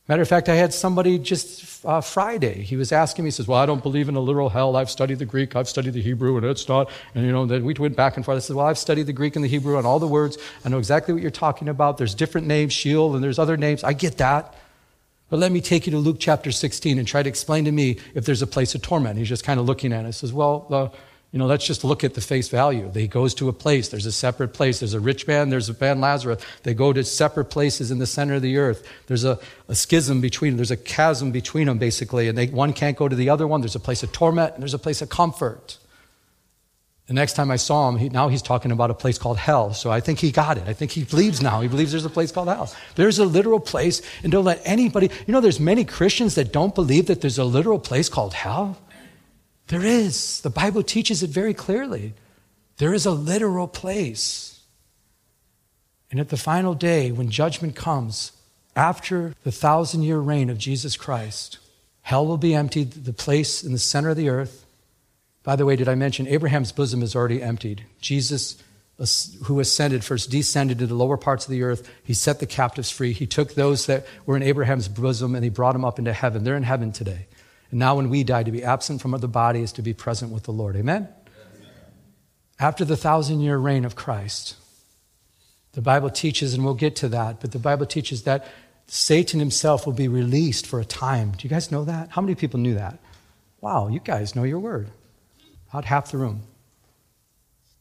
Matter 0.08 0.22
of 0.22 0.28
fact, 0.28 0.48
I 0.48 0.54
had 0.54 0.72
somebody 0.72 1.18
just 1.18 1.84
uh, 1.84 2.00
Friday. 2.00 2.62
He 2.62 2.76
was 2.76 2.92
asking 2.92 3.24
me, 3.24 3.26
he 3.26 3.32
says, 3.32 3.46
Well, 3.46 3.58
I 3.58 3.66
don't 3.66 3.82
believe 3.82 4.08
in 4.08 4.16
a 4.16 4.20
literal 4.20 4.48
hell. 4.48 4.74
I've 4.74 4.88
studied 4.88 5.18
the 5.18 5.26
Greek, 5.26 5.54
I've 5.54 5.68
studied 5.68 5.92
the 5.92 6.00
Hebrew, 6.00 6.34
and 6.38 6.46
it's 6.46 6.66
not. 6.66 6.90
And, 7.14 7.26
you 7.26 7.30
know, 7.30 7.44
then 7.44 7.62
we 7.62 7.74
went 7.74 7.94
back 7.94 8.16
and 8.16 8.24
forth. 8.24 8.36
I 8.36 8.38
said, 8.38 8.56
Well, 8.56 8.64
I've 8.64 8.78
studied 8.78 9.02
the 9.02 9.12
Greek 9.12 9.36
and 9.36 9.44
the 9.44 9.50
Hebrew 9.50 9.76
and 9.76 9.86
all 9.86 9.98
the 9.98 10.08
words. 10.08 10.38
I 10.64 10.70
know 10.70 10.78
exactly 10.78 11.12
what 11.12 11.20
you're 11.20 11.30
talking 11.30 11.68
about. 11.68 11.98
There's 11.98 12.14
different 12.14 12.46
names, 12.46 12.72
Sheol, 12.72 13.14
and 13.14 13.22
there's 13.22 13.38
other 13.38 13.58
names. 13.58 13.84
I 13.84 13.92
get 13.92 14.16
that. 14.16 14.54
But 15.30 15.38
let 15.38 15.52
me 15.52 15.60
take 15.60 15.86
you 15.86 15.90
to 15.92 15.98
Luke 15.98 16.16
chapter 16.18 16.50
16 16.50 16.98
and 16.98 17.06
try 17.06 17.22
to 17.22 17.28
explain 17.28 17.66
to 17.66 17.72
me 17.72 17.98
if 18.14 18.24
there's 18.24 18.42
a 18.42 18.46
place 18.46 18.74
of 18.74 18.82
torment. 18.82 19.18
He's 19.18 19.28
just 19.28 19.44
kind 19.44 19.60
of 19.60 19.66
looking 19.66 19.92
at 19.92 20.04
it. 20.04 20.06
He 20.06 20.12
says, 20.12 20.32
Well, 20.32 20.66
uh, 20.70 20.88
you 21.32 21.38
know, 21.38 21.46
let's 21.46 21.66
just 21.66 21.84
look 21.84 22.04
at 22.04 22.14
the 22.14 22.22
face 22.22 22.48
value. 22.48 22.90
He 22.94 23.06
goes 23.06 23.34
to 23.34 23.50
a 23.50 23.52
place. 23.52 23.88
There's 23.88 24.06
a 24.06 24.12
separate 24.12 24.54
place. 24.54 24.80
There's 24.80 24.94
a 24.94 25.00
rich 25.00 25.26
man. 25.26 25.50
There's 25.50 25.68
a 25.68 25.76
man 25.78 26.00
Lazarus. 26.00 26.42
They 26.62 26.72
go 26.72 26.94
to 26.94 27.04
separate 27.04 27.50
places 27.50 27.90
in 27.90 27.98
the 27.98 28.06
center 28.06 28.34
of 28.34 28.42
the 28.42 28.56
earth. 28.56 28.88
There's 29.08 29.24
a, 29.24 29.38
a 29.68 29.74
schism 29.74 30.22
between 30.22 30.52
them. 30.52 30.56
There's 30.56 30.70
a 30.70 30.76
chasm 30.76 31.30
between 31.30 31.66
them, 31.66 31.76
basically. 31.76 32.28
And 32.28 32.38
they, 32.38 32.46
one 32.46 32.72
can't 32.72 32.96
go 32.96 33.08
to 33.08 33.16
the 33.16 33.28
other 33.28 33.46
one. 33.46 33.60
There's 33.60 33.76
a 33.76 33.80
place 33.80 34.02
of 34.02 34.10
torment 34.10 34.54
and 34.54 34.62
there's 34.62 34.72
a 34.72 34.78
place 34.78 35.02
of 35.02 35.10
comfort. 35.10 35.76
The 37.08 37.14
next 37.14 37.32
time 37.32 37.50
I 37.50 37.56
saw 37.56 37.88
him, 37.88 37.96
he, 37.96 38.10
now 38.10 38.28
he's 38.28 38.42
talking 38.42 38.70
about 38.70 38.90
a 38.90 38.94
place 38.94 39.16
called 39.16 39.38
hell. 39.38 39.72
So 39.72 39.90
I 39.90 39.98
think 39.98 40.18
he 40.18 40.30
got 40.30 40.58
it. 40.58 40.64
I 40.66 40.74
think 40.74 40.90
he 40.90 41.04
believes 41.04 41.40
now. 41.40 41.62
He 41.62 41.68
believes 41.68 41.90
there's 41.90 42.04
a 42.04 42.10
place 42.10 42.30
called 42.30 42.48
hell. 42.48 42.70
There's 42.96 43.18
a 43.18 43.24
literal 43.24 43.60
place, 43.60 44.02
and 44.22 44.30
don't 44.30 44.44
let 44.44 44.60
anybody, 44.66 45.10
you 45.26 45.32
know, 45.32 45.40
there's 45.40 45.58
many 45.58 45.86
Christians 45.86 46.34
that 46.34 46.52
don't 46.52 46.74
believe 46.74 47.06
that 47.06 47.22
there's 47.22 47.38
a 47.38 47.44
literal 47.44 47.78
place 47.78 48.10
called 48.10 48.34
hell. 48.34 48.76
There 49.68 49.82
is. 49.82 50.42
The 50.42 50.50
Bible 50.50 50.82
teaches 50.82 51.22
it 51.22 51.30
very 51.30 51.54
clearly. 51.54 52.12
There 52.76 52.92
is 52.92 53.06
a 53.06 53.10
literal 53.10 53.68
place. 53.68 54.60
And 56.10 56.20
at 56.20 56.28
the 56.28 56.36
final 56.36 56.74
day, 56.74 57.10
when 57.10 57.30
judgment 57.30 57.74
comes, 57.74 58.32
after 58.76 59.34
the 59.44 59.52
thousand 59.52 60.02
year 60.02 60.18
reign 60.18 60.50
of 60.50 60.58
Jesus 60.58 60.94
Christ, 60.94 61.58
hell 62.02 62.26
will 62.26 62.36
be 62.36 62.54
emptied, 62.54 62.92
the 62.92 63.14
place 63.14 63.64
in 63.64 63.72
the 63.72 63.78
center 63.78 64.10
of 64.10 64.18
the 64.18 64.28
earth 64.28 64.66
by 65.48 65.56
the 65.56 65.64
way, 65.64 65.76
did 65.76 65.88
I 65.88 65.94
mention 65.94 66.28
Abraham's 66.28 66.72
bosom 66.72 67.02
is 67.02 67.16
already 67.16 67.42
emptied? 67.42 67.86
Jesus, 68.02 68.62
who 69.44 69.60
ascended, 69.60 70.04
first 70.04 70.30
descended 70.30 70.78
to 70.80 70.86
the 70.86 70.94
lower 70.94 71.16
parts 71.16 71.46
of 71.46 71.50
the 71.50 71.62
earth. 71.62 71.90
He 72.04 72.12
set 72.12 72.38
the 72.38 72.44
captives 72.44 72.90
free. 72.90 73.14
He 73.14 73.26
took 73.26 73.54
those 73.54 73.86
that 73.86 74.06
were 74.26 74.36
in 74.36 74.42
Abraham's 74.42 74.88
bosom 74.88 75.34
and 75.34 75.42
he 75.42 75.48
brought 75.48 75.72
them 75.72 75.86
up 75.86 75.98
into 75.98 76.12
heaven. 76.12 76.44
They're 76.44 76.54
in 76.54 76.64
heaven 76.64 76.92
today. 76.92 77.28
And 77.70 77.80
now, 77.80 77.96
when 77.96 78.10
we 78.10 78.24
die, 78.24 78.42
to 78.42 78.52
be 78.52 78.62
absent 78.62 79.00
from 79.00 79.12
the 79.12 79.26
body 79.26 79.62
is 79.62 79.72
to 79.72 79.80
be 79.80 79.94
present 79.94 80.32
with 80.32 80.42
the 80.42 80.52
Lord. 80.52 80.76
Amen? 80.76 81.08
Amen. 81.08 81.70
After 82.60 82.84
the 82.84 82.94
thousand 82.94 83.40
year 83.40 83.56
reign 83.56 83.86
of 83.86 83.96
Christ, 83.96 84.54
the 85.72 85.80
Bible 85.80 86.10
teaches, 86.10 86.52
and 86.52 86.62
we'll 86.62 86.74
get 86.74 86.94
to 86.96 87.08
that, 87.08 87.40
but 87.40 87.52
the 87.52 87.58
Bible 87.58 87.86
teaches 87.86 88.24
that 88.24 88.46
Satan 88.86 89.40
himself 89.40 89.86
will 89.86 89.94
be 89.94 90.08
released 90.08 90.66
for 90.66 90.78
a 90.78 90.84
time. 90.84 91.30
Do 91.30 91.48
you 91.48 91.48
guys 91.48 91.72
know 91.72 91.86
that? 91.86 92.10
How 92.10 92.20
many 92.20 92.34
people 92.34 92.60
knew 92.60 92.74
that? 92.74 92.98
Wow, 93.62 93.88
you 93.88 94.00
guys 94.00 94.36
know 94.36 94.44
your 94.44 94.58
word. 94.58 94.90
About 95.70 95.84
half 95.84 96.10
the 96.10 96.18
room. 96.18 96.42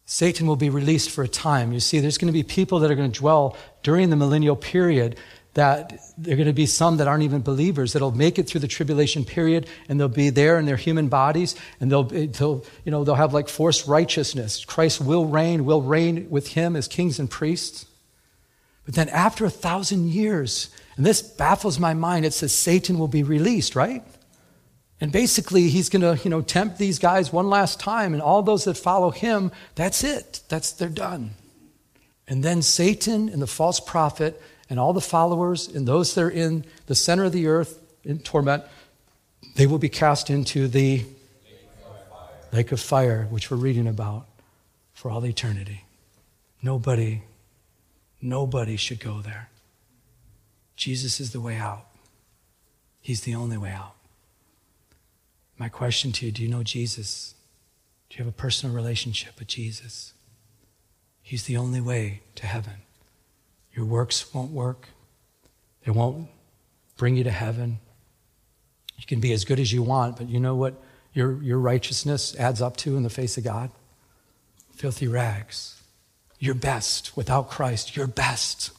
Satan 0.06 0.48
will 0.48 0.56
be 0.56 0.70
released 0.70 1.10
for 1.10 1.24
a 1.24 1.28
time. 1.28 1.74
You 1.74 1.82
see, 1.82 2.00
there's 2.00 2.18
going 2.18 2.28
to 2.28 2.34
be 2.34 2.44
people 2.44 2.80
that 2.80 2.90
are 2.90 2.96
going 2.96 3.12
to 3.12 3.20
dwell 3.20 3.58
during 3.84 4.10
the 4.10 4.16
millennial 4.16 4.56
period 4.56 5.18
that 5.58 6.00
there 6.20 6.36
are 6.36 6.38
going 6.38 6.46
to 6.46 6.54
be 6.54 6.68
some 6.68 6.98
that 6.98 7.08
aren't 7.08 7.24
even 7.24 7.42
believers 7.42 7.94
that'll 7.94 8.12
make 8.12 8.38
it 8.38 8.48
through 8.48 8.62
the 8.62 8.68
tribulation 8.68 9.26
period 9.26 9.68
and 9.90 10.00
they'll 10.00 10.08
be 10.08 10.30
there 10.30 10.60
in 10.60 10.68
their 10.68 10.78
human 10.78 11.08
bodies 11.08 11.56
and 11.82 11.92
they'll, 11.92 12.04
they'll 12.04 12.64
you 12.86 12.92
know 12.92 13.04
they'll 13.04 13.16
have 13.16 13.34
like 13.34 13.50
forced 13.50 13.88
righteousness 13.88 14.64
christ 14.64 15.02
will 15.02 15.26
reign 15.26 15.66
will 15.66 15.82
reign 15.82 16.30
with 16.30 16.50
him 16.50 16.76
as 16.76 16.88
kings 16.88 17.18
and 17.18 17.32
priests 17.32 17.88
but 18.86 18.94
then 18.94 19.10
after 19.10 19.46
a 19.46 19.50
thousand 19.50 20.10
years 20.10 20.70
and 20.96 21.04
this 21.04 21.24
baffles 21.24 21.80
my 21.80 21.96
mind 21.96 22.24
it 22.24 22.34
says 22.34 22.54
satan 22.54 23.00
will 23.00 23.08
be 23.08 23.24
released 23.24 23.76
right 23.76 24.04
and 25.00 25.12
basically, 25.12 25.70
he's 25.70 25.90
going 25.90 26.02
to, 26.02 26.22
you 26.24 26.30
know, 26.30 26.42
tempt 26.42 26.80
these 26.80 26.98
guys 26.98 27.32
one 27.32 27.50
last 27.50 27.80
time, 27.80 28.14
and 28.14 28.22
all 28.22 28.42
those 28.42 28.64
that 28.64 28.78
follow 28.78 29.12
him, 29.12 29.52
that's 29.76 30.04
it. 30.04 30.42
That's 30.50 30.72
they're 30.72 30.90
done. 30.90 31.32
And 32.28 32.44
then 32.44 32.62
Satan 32.62 33.30
and 33.30 33.42
the 33.42 33.48
false 33.48 33.80
prophet 33.80 34.42
and 34.70 34.80
all 34.80 34.94
the 34.94 35.02
followers 35.02 35.68
and 35.68 35.88
those 35.88 36.16
that 36.16 36.24
are 36.24 36.30
in 36.30 36.66
the 36.88 36.96
center 36.96 37.26
of 37.26 37.32
the 37.32 37.48
earth 37.48 37.80
in 38.04 38.20
torment, 38.20 38.64
they 39.56 39.68
will 39.68 39.78
be 39.78 39.90
cast 39.90 40.30
into 40.30 40.68
the 40.68 41.06
lake 42.52 42.72
of 42.72 42.80
fire, 42.80 43.28
which 43.30 43.52
we're 43.52 43.58
reading 43.58 43.88
about 43.88 44.26
for 44.94 45.12
all 45.12 45.26
eternity. 45.26 45.84
Nobody, 46.62 47.22
nobody 48.20 48.78
should 48.78 49.00
go 49.00 49.22
there. 49.22 49.50
Jesus 50.76 51.20
is 51.20 51.32
the 51.34 51.42
way 51.42 51.56
out. 51.58 51.86
He's 53.00 53.22
the 53.22 53.36
only 53.36 53.58
way 53.58 53.72
out. 53.72 53.97
My 55.58 55.70
question 55.70 56.12
to 56.14 56.26
you 56.26 56.32
do 56.32 56.44
you 56.44 56.50
know 56.50 56.64
Jesus? 56.64 57.36
Do 58.10 58.18
you 58.18 58.26
have 58.26 58.34
a 58.34 58.38
personal 58.38 58.76
relationship 58.76 59.38
with 59.40 59.48
Jesus? 59.48 60.14
He's 61.22 61.44
the 61.44 61.58
only 61.58 61.82
way 61.82 62.22
to 62.36 62.46
heaven. 62.46 62.76
Your 63.74 63.86
works 63.86 64.34
won't 64.34 64.52
work, 64.52 64.90
they 65.86 65.92
won't 65.92 66.30
bring 66.98 67.16
you 67.16 67.24
to 67.24 67.32
heaven. 67.32 67.80
You 68.98 69.06
can 69.06 69.20
be 69.20 69.32
as 69.32 69.46
good 69.46 69.60
as 69.60 69.72
you 69.72 69.84
want, 69.84 70.18
but 70.18 70.28
you 70.28 70.40
know 70.40 70.56
what 70.56 70.82
your, 71.14 71.42
your 71.44 71.60
righteousness 71.60 72.36
adds 72.38 72.62
up 72.62 72.78
to 72.78 72.98
in 72.98 73.04
the 73.04 73.10
face 73.10 73.38
of 73.38 73.44
God? 73.44 73.70
Filthy 74.74 75.08
rags. 75.08 75.82
your 76.40 76.56
best 76.56 77.16
without 77.18 77.50
Christ, 77.50 77.96
your 77.96 78.08
best. 78.08 78.72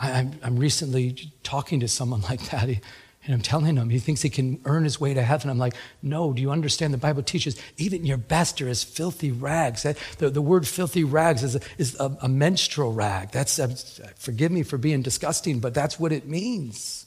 I, 0.00 0.10
am 0.10 0.16
I'm, 0.16 0.40
I'm 0.42 0.56
recently 0.56 1.32
talking 1.42 1.80
to 1.80 1.88
someone 1.88 2.20
like 2.28 2.50
that. 2.50 2.68
He, 2.68 2.80
and 3.24 3.34
I'm 3.34 3.40
telling 3.40 3.76
him, 3.76 3.88
he 3.88 3.98
thinks 3.98 4.22
he 4.22 4.28
can 4.28 4.60
earn 4.66 4.84
his 4.84 5.00
way 5.00 5.14
to 5.14 5.22
heaven. 5.22 5.48
I'm 5.48 5.58
like, 5.58 5.74
no, 6.02 6.32
do 6.32 6.42
you 6.42 6.50
understand? 6.50 6.92
The 6.92 6.98
Bible 6.98 7.22
teaches 7.22 7.60
even 7.78 8.04
your 8.04 8.18
best 8.18 8.60
are 8.60 8.68
as 8.68 8.84
filthy 8.84 9.30
rags. 9.30 9.82
The, 10.18 10.30
the 10.30 10.42
word 10.42 10.68
filthy 10.68 11.04
rags 11.04 11.42
is, 11.42 11.56
a, 11.56 11.60
is 11.78 11.98
a, 11.98 12.16
a 12.22 12.28
menstrual 12.28 12.92
rag. 12.92 13.30
That's, 13.30 13.58
uh, 13.58 13.74
forgive 14.16 14.52
me 14.52 14.62
for 14.62 14.76
being 14.76 15.02
disgusting, 15.02 15.60
but 15.60 15.72
that's 15.72 15.98
what 15.98 16.12
it 16.12 16.28
means. 16.28 17.03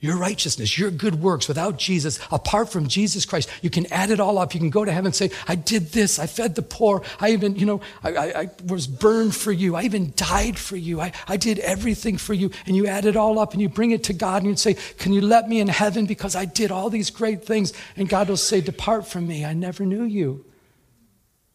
Your 0.00 0.16
righteousness, 0.16 0.78
your 0.78 0.92
good 0.92 1.16
works 1.16 1.48
without 1.48 1.76
Jesus, 1.76 2.20
apart 2.30 2.70
from 2.70 2.86
Jesus 2.86 3.26
Christ, 3.26 3.50
you 3.62 3.70
can 3.70 3.92
add 3.92 4.10
it 4.10 4.20
all 4.20 4.38
up. 4.38 4.54
You 4.54 4.60
can 4.60 4.70
go 4.70 4.84
to 4.84 4.92
heaven 4.92 5.06
and 5.06 5.14
say, 5.14 5.32
I 5.48 5.56
did 5.56 5.90
this. 5.90 6.20
I 6.20 6.28
fed 6.28 6.54
the 6.54 6.62
poor. 6.62 7.02
I 7.18 7.30
even, 7.30 7.56
you 7.56 7.66
know, 7.66 7.80
I, 8.04 8.14
I, 8.14 8.40
I 8.42 8.50
was 8.64 8.86
burned 8.86 9.34
for 9.34 9.50
you. 9.50 9.74
I 9.74 9.82
even 9.82 10.12
died 10.14 10.56
for 10.56 10.76
you. 10.76 11.00
I, 11.00 11.12
I 11.26 11.36
did 11.36 11.58
everything 11.58 12.16
for 12.16 12.32
you. 12.32 12.52
And 12.64 12.76
you 12.76 12.86
add 12.86 13.06
it 13.06 13.16
all 13.16 13.40
up 13.40 13.54
and 13.54 13.60
you 13.60 13.68
bring 13.68 13.90
it 13.90 14.04
to 14.04 14.12
God 14.12 14.42
and 14.42 14.50
you 14.52 14.56
say, 14.56 14.74
Can 14.98 15.12
you 15.12 15.20
let 15.20 15.48
me 15.48 15.58
in 15.58 15.66
heaven 15.66 16.06
because 16.06 16.36
I 16.36 16.44
did 16.44 16.70
all 16.70 16.90
these 16.90 17.10
great 17.10 17.44
things? 17.44 17.72
And 17.96 18.08
God 18.08 18.28
will 18.28 18.36
say, 18.36 18.60
Depart 18.60 19.08
from 19.08 19.26
me. 19.26 19.44
I 19.44 19.52
never 19.52 19.84
knew 19.84 20.04
you. 20.04 20.44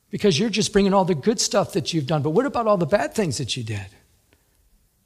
Because 0.10 0.38
you're 0.38 0.50
just 0.50 0.74
bringing 0.74 0.94
all 0.94 1.06
the 1.06 1.16
good 1.16 1.40
stuff 1.40 1.74
that 1.74 1.94
you've 1.94 2.08
done. 2.08 2.22
But 2.22 2.32
what 2.32 2.46
about 2.46 2.68
all 2.68 2.78
the 2.78 2.86
bad 2.86 3.16
things 3.16 3.38
that 3.38 3.56
you 3.56 3.64
did? 3.64 3.88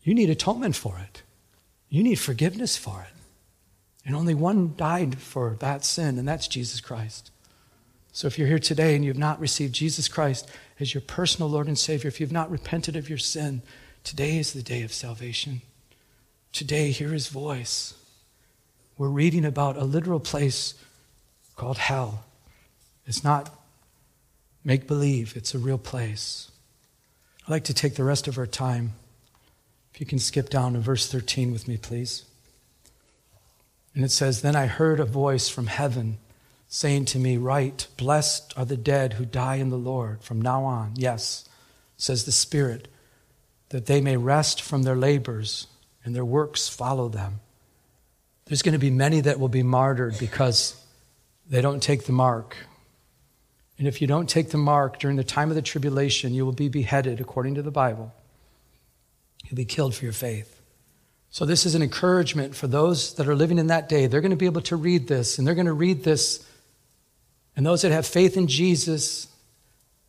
You 0.01 0.15
need 0.15 0.31
atonement 0.31 0.75
for 0.75 0.97
it, 0.97 1.21
you 1.87 2.01
need 2.01 2.15
forgiveness 2.15 2.75
for 2.75 3.05
it. 3.07 3.16
And 4.07 4.15
only 4.15 4.33
one 4.33 4.73
died 4.77 5.19
for 5.19 5.57
that 5.59 5.83
sin, 5.83 6.17
and 6.17 6.25
that's 6.25 6.47
Jesus 6.47 6.79
Christ. 6.79 7.29
So 8.13 8.25
if 8.25 8.39
you're 8.39 8.47
here 8.47 8.57
today 8.57 8.95
and 8.95 9.03
you've 9.03 9.17
not 9.17 9.37
received 9.37 9.75
Jesus 9.75 10.07
Christ 10.07 10.49
as 10.79 10.93
your 10.93 11.01
personal 11.01 11.49
Lord 11.49 11.67
and 11.67 11.77
Savior, 11.77 12.07
if 12.07 12.21
you've 12.21 12.31
not 12.31 12.49
repented 12.49 12.95
of 12.95 13.09
your 13.09 13.17
sin, 13.17 13.61
today 14.05 14.37
is 14.37 14.53
the 14.53 14.63
day 14.63 14.81
of 14.81 14.93
salvation. 14.93 15.61
Today, 16.53 16.91
hear 16.91 17.09
his 17.09 17.27
voice. 17.27 17.95
We're 18.97 19.09
reading 19.09 19.43
about 19.43 19.75
a 19.75 19.83
literal 19.83 20.21
place 20.21 20.73
called 21.57 21.77
hell. 21.77 22.23
It's 23.05 23.25
not 23.25 23.53
make 24.63 24.87
believe, 24.87 25.35
it's 25.35 25.53
a 25.53 25.59
real 25.59 25.77
place. 25.77 26.49
I'd 27.45 27.51
like 27.51 27.65
to 27.65 27.73
take 27.73 27.95
the 27.95 28.05
rest 28.05 28.29
of 28.29 28.37
our 28.37 28.47
time. 28.47 28.93
If 29.93 29.99
you 29.99 30.05
can 30.05 30.19
skip 30.19 30.49
down 30.49 30.73
to 30.73 30.79
verse 30.79 31.11
13 31.11 31.51
with 31.51 31.67
me, 31.67 31.75
please. 31.75 32.23
And 33.97 34.05
it 34.05 34.11
says, 34.11 34.43
Then 34.43 34.55
I 34.55 34.67
heard 34.67 34.99
a 34.99 35.05
voice 35.05 35.49
from 35.49 35.65
heaven 35.65 36.19
saying 36.67 37.05
to 37.05 37.17
me, 37.17 37.35
Write, 37.35 37.87
blessed 37.97 38.53
are 38.55 38.63
the 38.63 38.77
dead 38.77 39.13
who 39.13 39.25
die 39.25 39.55
in 39.55 39.69
the 39.69 39.75
Lord 39.75 40.21
from 40.21 40.39
now 40.39 40.65
on. 40.65 40.93
Yes, 40.97 41.49
says 41.97 42.23
the 42.23 42.31
Spirit, 42.31 42.89
that 43.69 43.87
they 43.87 43.99
may 43.99 44.15
rest 44.15 44.61
from 44.61 44.83
their 44.83 44.95
labors 44.95 45.65
and 46.05 46.13
their 46.13 46.23
works 46.23 46.69
follow 46.69 47.09
them. 47.09 47.39
There's 48.45 48.61
going 48.61 48.73
to 48.73 48.77
be 48.77 48.91
many 48.91 49.21
that 49.21 49.39
will 49.39 49.49
be 49.49 49.63
martyred 49.63 50.19
because 50.19 50.79
they 51.49 51.61
don't 51.61 51.81
take 51.81 52.05
the 52.05 52.11
mark. 52.11 52.55
And 53.79 53.87
if 53.87 53.99
you 53.99 54.05
don't 54.05 54.29
take 54.29 54.51
the 54.51 54.59
mark 54.59 54.99
during 54.99 55.17
the 55.17 55.23
time 55.23 55.49
of 55.49 55.55
the 55.55 55.63
tribulation, 55.63 56.35
you 56.35 56.45
will 56.45 56.53
be 56.53 56.69
beheaded 56.69 57.19
according 57.19 57.55
to 57.55 57.63
the 57.63 57.71
Bible. 57.71 58.13
You'll 59.45 59.55
be 59.55 59.65
killed 59.65 59.95
for 59.95 60.05
your 60.05 60.13
faith. 60.13 60.56
So, 61.37 61.45
this 61.45 61.67
is 61.67 61.75
an 61.75 61.83
encouragement 61.83 62.55
for 62.55 62.65
those 62.65 63.13
that 63.13 63.27
are 63.27 63.35
living 63.35 63.59
in 63.59 63.67
that 63.67 63.87
day. 63.87 64.07
They're 64.07 64.21
going 64.21 64.31
to 64.31 64.35
be 64.35 64.47
able 64.47 64.61
to 64.61 64.75
read 64.75 65.07
this, 65.07 65.37
and 65.37 65.45
they're 65.45 65.53
going 65.53 65.67
to 65.67 65.71
read 65.71 66.03
this. 66.03 66.43
And 67.55 67.63
those 67.63 67.83
that 67.83 67.91
have 67.91 68.07
faith 68.07 68.37
in 68.37 68.47
Jesus, 68.47 69.27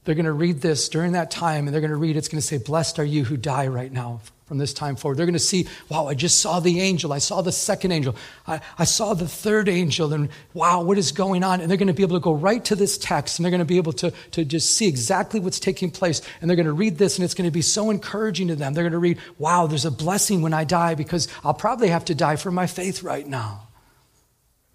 they're 0.05 0.15
going 0.15 0.25
to 0.25 0.33
read 0.33 0.63
this 0.63 0.89
during 0.89 1.13
that 1.13 1.31
time, 1.31 1.67
and 1.67 1.75
they're 1.75 1.83
going 1.83 1.91
to 1.91 1.99
read, 1.99 2.17
it's 2.17 2.29
going 2.29 2.41
to 2.41 2.47
say, 2.47 2.57
Blessed 2.57 2.99
are 2.99 3.05
you 3.05 3.27
who 3.27 3.37
die 3.37 3.67
right 3.67 3.93
now 3.93 4.23
from 4.49 4.57
this 4.57 4.73
time 4.73 4.97
forward. 4.97 5.19
They're 5.19 5.27
going 5.27 5.35
to 5.35 5.39
see, 5.39 5.69
wow, 5.91 6.07
I 6.07 6.15
just 6.15 6.41
saw 6.41 6.59
the 6.59 6.81
angel. 6.81 7.13
I 7.13 7.19
saw 7.19 7.43
the 7.43 7.53
second 7.53 7.93
angel. 7.93 8.17
I, 8.47 8.61
I 8.79 8.85
saw 8.85 9.13
the 9.13 9.29
third 9.29 9.69
angel. 9.69 10.15
And 10.15 10.31
wow, 10.55 10.83
what 10.83 10.97
is 10.97 11.13
going 11.13 11.45
on? 11.45 11.61
And 11.61 11.71
they're 11.71 11.77
going 11.77 11.89
to 11.89 11.93
be 11.95 12.03
able 12.03 12.17
to 12.17 12.25
go 12.25 12.33
right 12.33 12.65
to 12.65 12.75
this 12.75 12.97
text 12.97 13.39
and 13.39 13.45
they're 13.45 13.51
going 13.51 13.59
to 13.59 13.67
be 13.67 13.77
able 13.77 13.93
to, 13.93 14.11
to 14.31 14.45
just 14.47 14.75
see 14.75 14.89
exactly 14.89 15.39
what's 15.39 15.61
taking 15.61 15.91
place. 15.91 16.23
And 16.41 16.49
they're 16.49 16.57
going 16.57 16.67
to 16.67 16.73
read 16.73 16.97
this 16.97 17.19
and 17.19 17.25
it's 17.27 17.35
going 17.35 17.47
to 17.47 17.53
be 17.53 17.61
so 17.61 17.91
encouraging 17.91 18.49
to 18.49 18.57
them. 18.57 18.73
They're 18.73 18.85
going 18.85 18.93
to 18.93 18.99
read, 18.99 19.19
wow, 19.39 19.67
there's 19.67 19.85
a 19.85 19.91
blessing 19.91 20.41
when 20.41 20.55
I 20.55 20.65
die 20.65 20.95
because 20.95 21.29
I'll 21.45 21.53
probably 21.53 21.89
have 21.89 22.07
to 22.07 22.15
die 22.15 22.37
for 22.37 22.51
my 22.51 22.67
faith 22.67 23.03
right 23.03 23.27
now. 23.27 23.69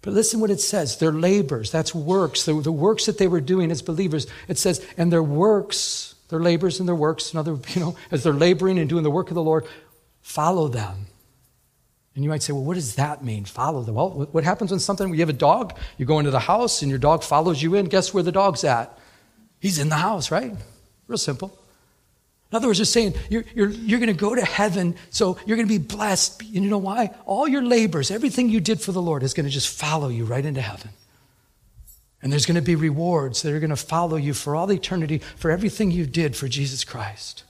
But 0.02 0.12
listen 0.12 0.38
what 0.38 0.50
it 0.50 0.60
says 0.60 0.98
their 0.98 1.12
labors, 1.12 1.72
that's 1.72 1.94
works, 1.94 2.44
the, 2.44 2.60
the 2.60 2.70
works 2.70 3.06
that 3.06 3.18
they 3.18 3.26
were 3.26 3.40
doing 3.40 3.72
as 3.72 3.82
believers. 3.82 4.26
It 4.46 4.58
says, 4.58 4.84
and 4.96 5.10
their 5.10 5.22
works 5.22 6.13
their 6.34 6.42
labors 6.42 6.80
and 6.80 6.88
their 6.88 6.96
works, 6.96 7.30
and 7.30 7.38
other, 7.38 7.56
you 7.74 7.80
know, 7.80 7.96
as 8.10 8.24
they're 8.24 8.32
laboring 8.32 8.78
and 8.78 8.88
doing 8.88 9.04
the 9.04 9.10
work 9.10 9.30
of 9.30 9.36
the 9.36 9.42
Lord, 9.42 9.66
follow 10.20 10.66
them. 10.66 11.06
And 12.14 12.24
you 12.24 12.30
might 12.30 12.42
say, 12.42 12.52
well, 12.52 12.64
what 12.64 12.74
does 12.74 12.96
that 12.96 13.24
mean? 13.24 13.44
Follow 13.44 13.82
them. 13.82 13.94
Well, 13.94 14.28
what 14.30 14.44
happens 14.44 14.70
when 14.70 14.80
something, 14.80 15.12
you 15.12 15.20
have 15.20 15.28
a 15.28 15.32
dog, 15.32 15.76
you 15.96 16.06
go 16.06 16.18
into 16.18 16.30
the 16.30 16.40
house 16.40 16.82
and 16.82 16.90
your 16.90 16.98
dog 16.98 17.22
follows 17.22 17.62
you 17.62 17.74
in, 17.74 17.86
guess 17.86 18.12
where 18.12 18.22
the 18.22 18.32
dog's 18.32 18.62
at? 18.64 18.96
He's 19.60 19.78
in 19.78 19.88
the 19.88 19.96
house, 19.96 20.30
right? 20.30 20.52
Real 21.08 21.18
simple. 21.18 21.56
In 22.50 22.56
other 22.56 22.68
words, 22.68 22.78
they're 22.78 22.84
saying 22.84 23.14
you're, 23.30 23.44
you're, 23.54 23.70
you're 23.70 23.98
going 23.98 24.12
to 24.12 24.20
go 24.20 24.34
to 24.34 24.44
heaven, 24.44 24.96
so 25.10 25.38
you're 25.44 25.56
going 25.56 25.68
to 25.68 25.78
be 25.78 25.84
blessed. 25.84 26.40
And 26.42 26.62
you 26.64 26.70
know 26.70 26.78
why? 26.78 27.10
All 27.26 27.48
your 27.48 27.62
labors, 27.62 28.12
everything 28.12 28.48
you 28.48 28.60
did 28.60 28.80
for 28.80 28.92
the 28.92 29.02
Lord 29.02 29.22
is 29.22 29.34
going 29.34 29.46
to 29.46 29.52
just 29.52 29.76
follow 29.76 30.08
you 30.08 30.24
right 30.24 30.44
into 30.44 30.60
heaven. 30.60 30.90
And 32.24 32.32
there's 32.32 32.46
going 32.46 32.54
to 32.54 32.62
be 32.62 32.74
rewards 32.74 33.42
that 33.42 33.52
are 33.52 33.60
going 33.60 33.68
to 33.68 33.76
follow 33.76 34.16
you 34.16 34.32
for 34.32 34.56
all 34.56 34.72
eternity 34.72 35.18
for 35.36 35.50
everything 35.50 35.90
you 35.90 36.06
did 36.06 36.34
for 36.34 36.48
Jesus 36.48 36.82
Christ. 36.82 37.44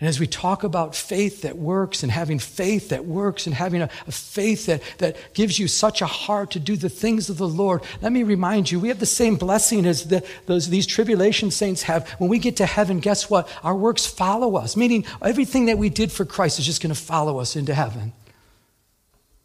And 0.00 0.08
as 0.08 0.18
we 0.18 0.26
talk 0.26 0.64
about 0.64 0.96
faith 0.96 1.42
that 1.42 1.58
works 1.58 2.02
and 2.02 2.10
having 2.10 2.38
faith 2.38 2.88
that 2.88 3.04
works 3.04 3.46
and 3.46 3.54
having 3.54 3.82
a, 3.82 3.90
a, 4.06 4.12
faith 4.12 4.64
that, 4.66 4.82
that 4.98 5.34
gives 5.34 5.58
you 5.58 5.68
such 5.68 6.00
a 6.00 6.06
heart 6.06 6.52
to 6.52 6.58
do 6.58 6.76
the 6.76 6.88
things 6.88 7.28
of 7.28 7.36
the 7.36 7.46
Lord, 7.46 7.82
let 8.00 8.10
me 8.10 8.22
remind 8.22 8.70
you, 8.70 8.80
we 8.80 8.88
have 8.88 9.00
the 9.00 9.06
same 9.06 9.36
blessing 9.36 9.84
as 9.84 10.08
the, 10.08 10.26
those, 10.46 10.70
these 10.70 10.86
tribulation 10.86 11.50
saints 11.50 11.82
have. 11.82 12.08
When 12.12 12.30
we 12.30 12.38
get 12.38 12.56
to 12.56 12.66
heaven, 12.66 13.00
guess 13.00 13.28
what? 13.28 13.48
Our 13.62 13.76
works 13.76 14.06
follow 14.06 14.56
us, 14.56 14.78
meaning 14.78 15.04
everything 15.20 15.66
that 15.66 15.76
we 15.76 15.90
did 15.90 16.10
for 16.10 16.24
Christ 16.24 16.58
is 16.58 16.64
just 16.64 16.82
going 16.82 16.94
to 16.94 17.00
follow 17.00 17.38
us 17.38 17.54
into 17.54 17.74
heaven. 17.74 18.14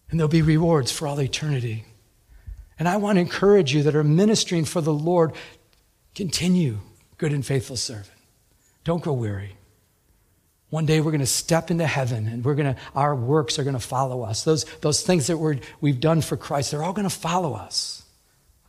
And 0.09 0.17
there'll 0.17 0.29
be 0.29 0.41
rewards 0.41 0.93
for 0.93 1.07
all 1.07 1.19
eternity. 1.21 1.83
And 2.79 2.87
I 2.87 2.97
want 2.97 3.17
to 3.17 3.21
encourage 3.21 3.75
you 3.75 3.83
that 3.83 3.95
are 3.95 4.03
ministering 4.03 4.63
for 4.63 4.79
the 4.79 4.93
Lord, 4.93 5.33
continue, 6.15 6.79
good 7.17 7.33
and 7.33 7.45
faithful 7.45 7.75
servant. 7.75 8.07
Don't 8.85 9.03
grow 9.03 9.13
weary. 9.13 9.57
One 10.69 10.85
day 10.85 11.01
we're 11.01 11.11
going 11.11 11.19
to 11.19 11.25
step 11.25 11.71
into 11.71 11.85
heaven 11.85 12.27
and 12.27 12.45
we're 12.45 12.55
going 12.55 12.73
to, 12.73 12.79
our 12.95 13.15
works 13.15 13.59
are 13.59 13.63
going 13.63 13.73
to 13.73 13.79
follow 13.79 14.21
us. 14.21 14.43
Those, 14.43 14.65
those 14.81 15.01
things 15.01 15.27
that 15.27 15.37
we're, 15.37 15.57
we've 15.81 15.99
done 15.99 16.21
for 16.21 16.37
Christ, 16.37 16.71
they're 16.71 16.83
all 16.83 16.93
going 16.93 17.09
to 17.09 17.15
follow 17.15 17.53
us. 17.53 18.03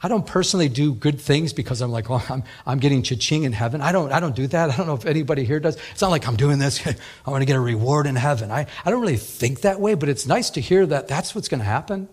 I 0.03 0.09
don't 0.09 0.27
personally 0.27 0.71
do 0.71 0.95
good 0.95 1.21
things 1.21 1.53
because 1.53 1.83
I'm 1.83 1.93
like, 1.93 2.09
well, 2.09 2.25
I'm, 2.31 2.43
I'm 2.65 2.79
getting 2.79 3.03
cha-ching 3.03 3.45
in 3.45 3.53
heaven. 3.53 3.83
I 3.83 3.93
don't, 3.93 4.11
I 4.13 4.19
don't 4.19 4.35
do 4.35 4.47
that. 4.47 4.71
I 4.71 4.77
don't 4.77 4.87
know 4.87 4.95
if 4.95 5.05
anybody 5.05 5.45
here 5.45 5.61
does. 5.61 5.77
It's 5.93 6.01
not 6.01 6.11
like 6.11 6.27
I'm 6.27 6.37
doing 6.37 6.59
this. 6.59 6.85
I 7.27 7.31
want 7.31 7.43
to 7.43 7.47
get 7.47 7.57
a 7.57 7.61
reward 7.61 8.07
in 8.07 8.17
heaven. 8.17 8.51
I, 8.51 8.67
I 8.85 8.91
don't 8.91 9.03
really 9.03 9.19
think 9.19 9.61
that 9.61 9.79
way, 9.79 9.95
but 9.95 10.09
it's 10.09 10.27
nice 10.27 10.49
to 10.51 10.61
hear 10.63 10.87
that 10.87 11.07
that's 11.07 11.35
what's 11.35 11.49
going 11.49 11.61
to 11.61 11.67
happen. 11.67 12.09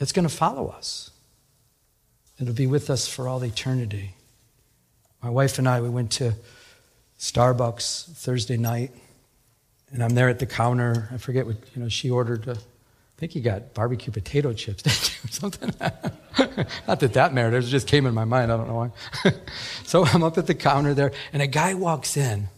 It's 0.00 0.12
going 0.12 0.28
to 0.28 0.34
follow 0.34 0.68
us. 0.68 1.10
It'll 2.40 2.54
be 2.54 2.66
with 2.66 2.88
us 2.88 3.08
for 3.08 3.28
all 3.28 3.44
eternity. 3.44 4.14
My 5.22 5.30
wife 5.30 5.58
and 5.58 5.68
I, 5.68 5.80
we 5.80 5.88
went 5.88 6.12
to 6.12 6.34
Starbucks 7.18 8.12
Thursday 8.12 8.56
night, 8.56 8.92
and 9.90 10.02
I'm 10.02 10.10
there 10.10 10.28
at 10.28 10.38
the 10.38 10.46
counter. 10.46 11.08
I 11.12 11.16
forget 11.16 11.46
what, 11.46 11.56
you 11.74 11.82
know, 11.82 11.88
she 11.88 12.10
ordered, 12.10 12.46
a, 12.46 12.52
I 12.52 12.56
think 13.16 13.32
he 13.32 13.40
got 13.40 13.74
barbecue 13.74 14.12
potato 14.12 14.52
chips 14.52 14.86
or 15.24 15.28
something. 15.28 15.72
Not 16.86 17.00
that 17.00 17.12
that 17.14 17.34
mattered, 17.34 17.64
it 17.64 17.66
just 17.66 17.88
came 17.88 18.06
in 18.06 18.14
my 18.14 18.24
mind, 18.24 18.52
I 18.52 18.56
don't 18.56 18.68
know 18.68 18.74
why. 18.74 19.32
so 19.84 20.04
I'm 20.04 20.22
up 20.22 20.38
at 20.38 20.46
the 20.46 20.54
counter 20.54 20.94
there, 20.94 21.10
and 21.32 21.42
a 21.42 21.48
guy 21.48 21.74
walks 21.74 22.16
in. 22.16 22.48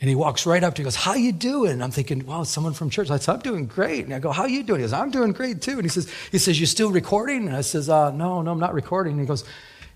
And 0.00 0.08
he 0.08 0.14
walks 0.14 0.46
right 0.46 0.62
up 0.62 0.74
to 0.74 0.80
me, 0.80 0.84
and 0.84 0.86
goes, 0.86 0.94
How 0.94 1.14
you 1.14 1.32
doing? 1.32 1.72
And 1.72 1.82
I'm 1.82 1.90
thinking, 1.90 2.24
wow, 2.24 2.44
someone 2.44 2.72
from 2.72 2.88
church. 2.88 3.10
I 3.10 3.18
said, 3.18 3.34
I'm 3.34 3.40
doing 3.40 3.66
great. 3.66 4.04
And 4.04 4.14
I 4.14 4.20
go, 4.20 4.30
How 4.30 4.46
you 4.46 4.62
doing? 4.62 4.80
He 4.80 4.84
goes, 4.84 4.92
I'm 4.92 5.10
doing 5.10 5.32
great 5.32 5.60
too. 5.60 5.72
And 5.72 5.82
he 5.82 5.88
says, 5.88 6.08
he 6.30 6.38
says, 6.38 6.60
You 6.60 6.66
still 6.66 6.90
recording? 6.90 7.48
And 7.48 7.56
I 7.56 7.62
says, 7.62 7.88
uh, 7.88 8.12
no, 8.12 8.42
no, 8.42 8.52
I'm 8.52 8.60
not 8.60 8.74
recording. 8.74 9.12
And 9.12 9.20
he 9.20 9.26
goes, 9.26 9.44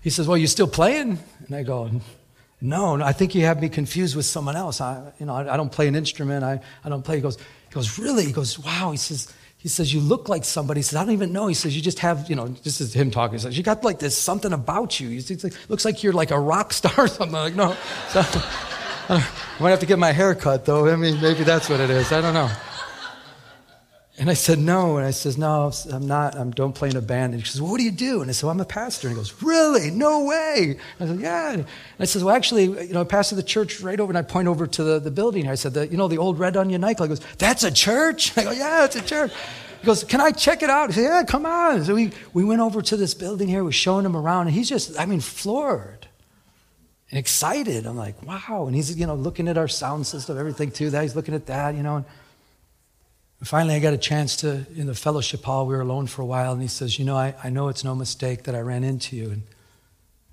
he 0.01 0.09
says, 0.09 0.27
Well, 0.27 0.37
you 0.37 0.47
still 0.47 0.67
playing? 0.67 1.19
And 1.47 1.55
I 1.55 1.63
go, 1.63 1.89
No, 2.59 3.01
I 3.01 3.13
think 3.13 3.33
you 3.33 3.45
have 3.45 3.61
me 3.61 3.69
confused 3.69 4.15
with 4.15 4.25
someone 4.25 4.57
else. 4.57 4.81
I, 4.81 5.13
you 5.19 5.25
know, 5.25 5.35
I, 5.35 5.53
I 5.53 5.57
don't 5.57 5.71
play 5.71 5.87
an 5.87 5.95
instrument. 5.95 6.43
I, 6.43 6.59
I 6.83 6.89
don't 6.89 7.03
play. 7.03 7.15
He 7.15 7.21
goes, 7.21 7.37
he 7.37 7.73
goes, 7.73 7.97
Really? 7.97 8.25
He 8.25 8.33
goes, 8.33 8.59
Wow. 8.59 8.91
He 8.91 8.97
says, 8.97 9.33
he 9.57 9.69
says, 9.69 9.93
You 9.93 10.01
look 10.01 10.27
like 10.27 10.43
somebody. 10.43 10.79
He 10.79 10.83
says, 10.83 10.97
I 10.97 11.05
don't 11.05 11.13
even 11.13 11.31
know. 11.31 11.47
He 11.47 11.53
says, 11.53 11.73
You 11.73 11.81
just 11.81 11.99
have, 11.99 12.29
you 12.29 12.35
know, 12.35 12.49
this 12.49 12.81
is 12.81 12.93
him 12.93 13.09
talking. 13.09 13.37
He 13.37 13.41
says, 13.41 13.57
You 13.57 13.63
got 13.63 13.85
like 13.85 13.99
this 13.99 14.17
something 14.17 14.51
about 14.51 14.99
you. 14.99 15.07
He 15.07 15.21
says, 15.21 15.57
Looks 15.69 15.85
like 15.85 16.03
you're 16.03 16.11
like 16.11 16.31
a 16.31 16.39
rock 16.39 16.73
star 16.73 16.93
or 16.97 17.07
something. 17.07 17.33
I'm 17.33 17.43
like, 17.43 17.55
no. 17.55 17.77
So, 18.09 18.21
I, 19.09 19.15
uh, 19.15 19.23
might 19.59 19.71
have 19.71 19.79
to 19.81 19.85
get 19.85 19.99
my 19.99 20.11
hair 20.11 20.33
cut, 20.35 20.65
though. 20.65 20.87
I 20.87 20.95
mean, 20.95 21.21
maybe 21.21 21.43
that's 21.43 21.69
what 21.69 21.79
it 21.79 21.89
is. 21.89 22.11
I 22.11 22.21
don't 22.21 22.33
know. 22.33 22.49
And 24.17 24.29
I 24.29 24.35
said, 24.35 24.59
no. 24.59 24.97
And 24.97 25.07
I 25.07 25.11
says, 25.11 25.37
no, 25.37 25.71
I'm 25.91 26.07
not. 26.07 26.37
I 26.37 26.43
don't 26.45 26.73
play 26.73 26.89
in 26.89 26.95
a 26.95 27.01
band. 27.01 27.33
And 27.33 27.41
he 27.41 27.47
says, 27.47 27.61
well, 27.61 27.71
what 27.71 27.79
do 27.79 27.83
you 27.83 27.91
do? 27.91 28.21
And 28.21 28.29
I 28.29 28.33
said, 28.33 28.43
well, 28.43 28.51
I'm 28.51 28.61
a 28.61 28.65
pastor. 28.65 29.07
And 29.07 29.17
he 29.17 29.19
goes, 29.19 29.41
really? 29.41 29.89
No 29.89 30.25
way. 30.25 30.77
And 30.99 31.09
I 31.09 31.11
said, 31.11 31.21
yeah. 31.21 31.51
And 31.53 31.65
I 31.99 32.05
says, 32.05 32.23
well, 32.23 32.35
actually, 32.35 32.65
you 32.65 32.93
know, 32.93 33.01
I 33.01 33.05
pastor 33.05 33.35
the 33.35 33.43
church 33.43 33.81
right 33.81 33.99
over. 33.99 34.11
And 34.11 34.17
I 34.17 34.21
point 34.21 34.47
over 34.47 34.67
to 34.67 34.83
the, 34.83 34.99
the 34.99 35.09
building. 35.09 35.43
Here. 35.43 35.51
I 35.51 35.55
said, 35.55 35.73
the, 35.73 35.87
you 35.87 35.97
know, 35.97 36.07
the 36.07 36.19
old 36.19 36.37
Red 36.37 36.55
Onion 36.55 36.81
nightclub. 36.81 37.09
He 37.09 37.15
goes, 37.15 37.25
that's 37.37 37.63
a 37.63 37.71
church? 37.71 38.37
I 38.37 38.43
go, 38.43 38.51
yeah, 38.51 38.85
it's 38.85 38.95
a 38.95 39.01
church. 39.01 39.31
He 39.81 39.85
goes, 39.85 40.03
can 40.03 40.21
I 40.21 40.31
check 40.31 40.61
it 40.61 40.69
out? 40.69 40.91
I 40.91 40.93
said, 40.93 41.03
yeah, 41.03 41.23
come 41.23 41.47
on. 41.47 41.83
So 41.83 41.95
we, 41.95 42.11
we 42.33 42.45
went 42.45 42.61
over 42.61 42.83
to 42.83 42.95
this 42.95 43.15
building 43.15 43.47
here. 43.47 43.63
We're 43.63 43.71
showing 43.71 44.05
him 44.05 44.15
around. 44.15 44.47
And 44.47 44.55
he's 44.55 44.69
just, 44.69 44.97
I 44.99 45.07
mean, 45.07 45.21
floored 45.21 46.02
and 47.09 47.19
excited. 47.19 47.85
I'm 47.85 47.95
like, 47.95 48.21
wow. 48.23 48.65
And 48.65 48.75
he's, 48.75 48.97
you 48.97 49.05
know, 49.05 49.15
looking 49.15 49.47
at 49.47 49.57
our 49.57 49.67
sound 49.67 50.07
system, 50.07 50.37
everything 50.37 50.71
too. 50.71 50.89
That 50.89 51.03
he's 51.03 51.15
looking 51.15 51.35
at 51.35 51.45
that, 51.47 51.75
you 51.75 51.83
know. 51.83 51.97
And, 51.97 52.05
finally, 53.43 53.75
I 53.75 53.79
got 53.79 53.93
a 53.93 53.97
chance 53.97 54.37
to, 54.37 54.65
in 54.75 54.87
the 54.87 54.95
fellowship 54.95 55.43
hall, 55.43 55.67
we 55.67 55.75
were 55.75 55.81
alone 55.81 56.07
for 56.07 56.21
a 56.21 56.25
while, 56.25 56.53
and 56.53 56.61
he 56.61 56.67
says, 56.67 56.97
You 56.97 57.05
know, 57.05 57.17
I, 57.17 57.35
I 57.43 57.49
know 57.49 57.67
it's 57.67 57.83
no 57.83 57.93
mistake 57.93 58.43
that 58.43 58.55
I 58.55 58.61
ran 58.61 58.83
into 58.83 59.15
you. 59.15 59.25
And, 59.25 59.43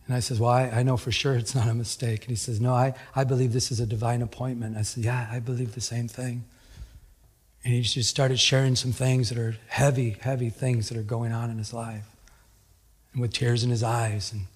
and 0.07 0.17
I 0.17 0.21
says, 0.21 0.41
Well, 0.41 0.51
I, 0.51 0.65
I 0.69 0.83
know 0.83 0.97
for 0.97 1.13
sure 1.13 1.35
it's 1.35 1.55
not 1.55 1.69
a 1.69 1.75
mistake. 1.75 2.21
And 2.23 2.31
he 2.31 2.37
says, 2.37 2.61
No, 2.61 2.73
I, 2.73 2.95
I 3.15 3.25
believe 3.25 3.53
this 3.53 3.71
is 3.71 3.81
a 3.81 3.87
divine 3.87 4.23
appointment. 4.23 4.77
I 4.77 4.83
said, 4.83 5.05
Yeah, 5.05 5.29
I 5.31 5.39
believe 5.39 5.75
the 5.75 5.81
same 5.81 6.09
thing. 6.09 6.45
And 7.63 7.75
he 7.75 7.83
just 7.83 8.09
started 8.09 8.41
sharing 8.41 8.75
some 8.75 8.93
things 8.93 9.29
that 9.29 9.39
are 9.39 9.57
heavy, 9.69 10.17
heavy 10.21 10.49
things 10.49 10.89
that 10.89 10.97
are 10.97 11.03
going 11.03 11.33
on 11.33 11.51
in 11.51 11.59
his 11.59 11.75
life. 11.75 12.07
And 13.13 13.21
with 13.21 13.35
tears 13.35 13.65
in 13.65 13.71
his 13.71 13.83
eyes. 13.83 14.33
And, 14.33 14.47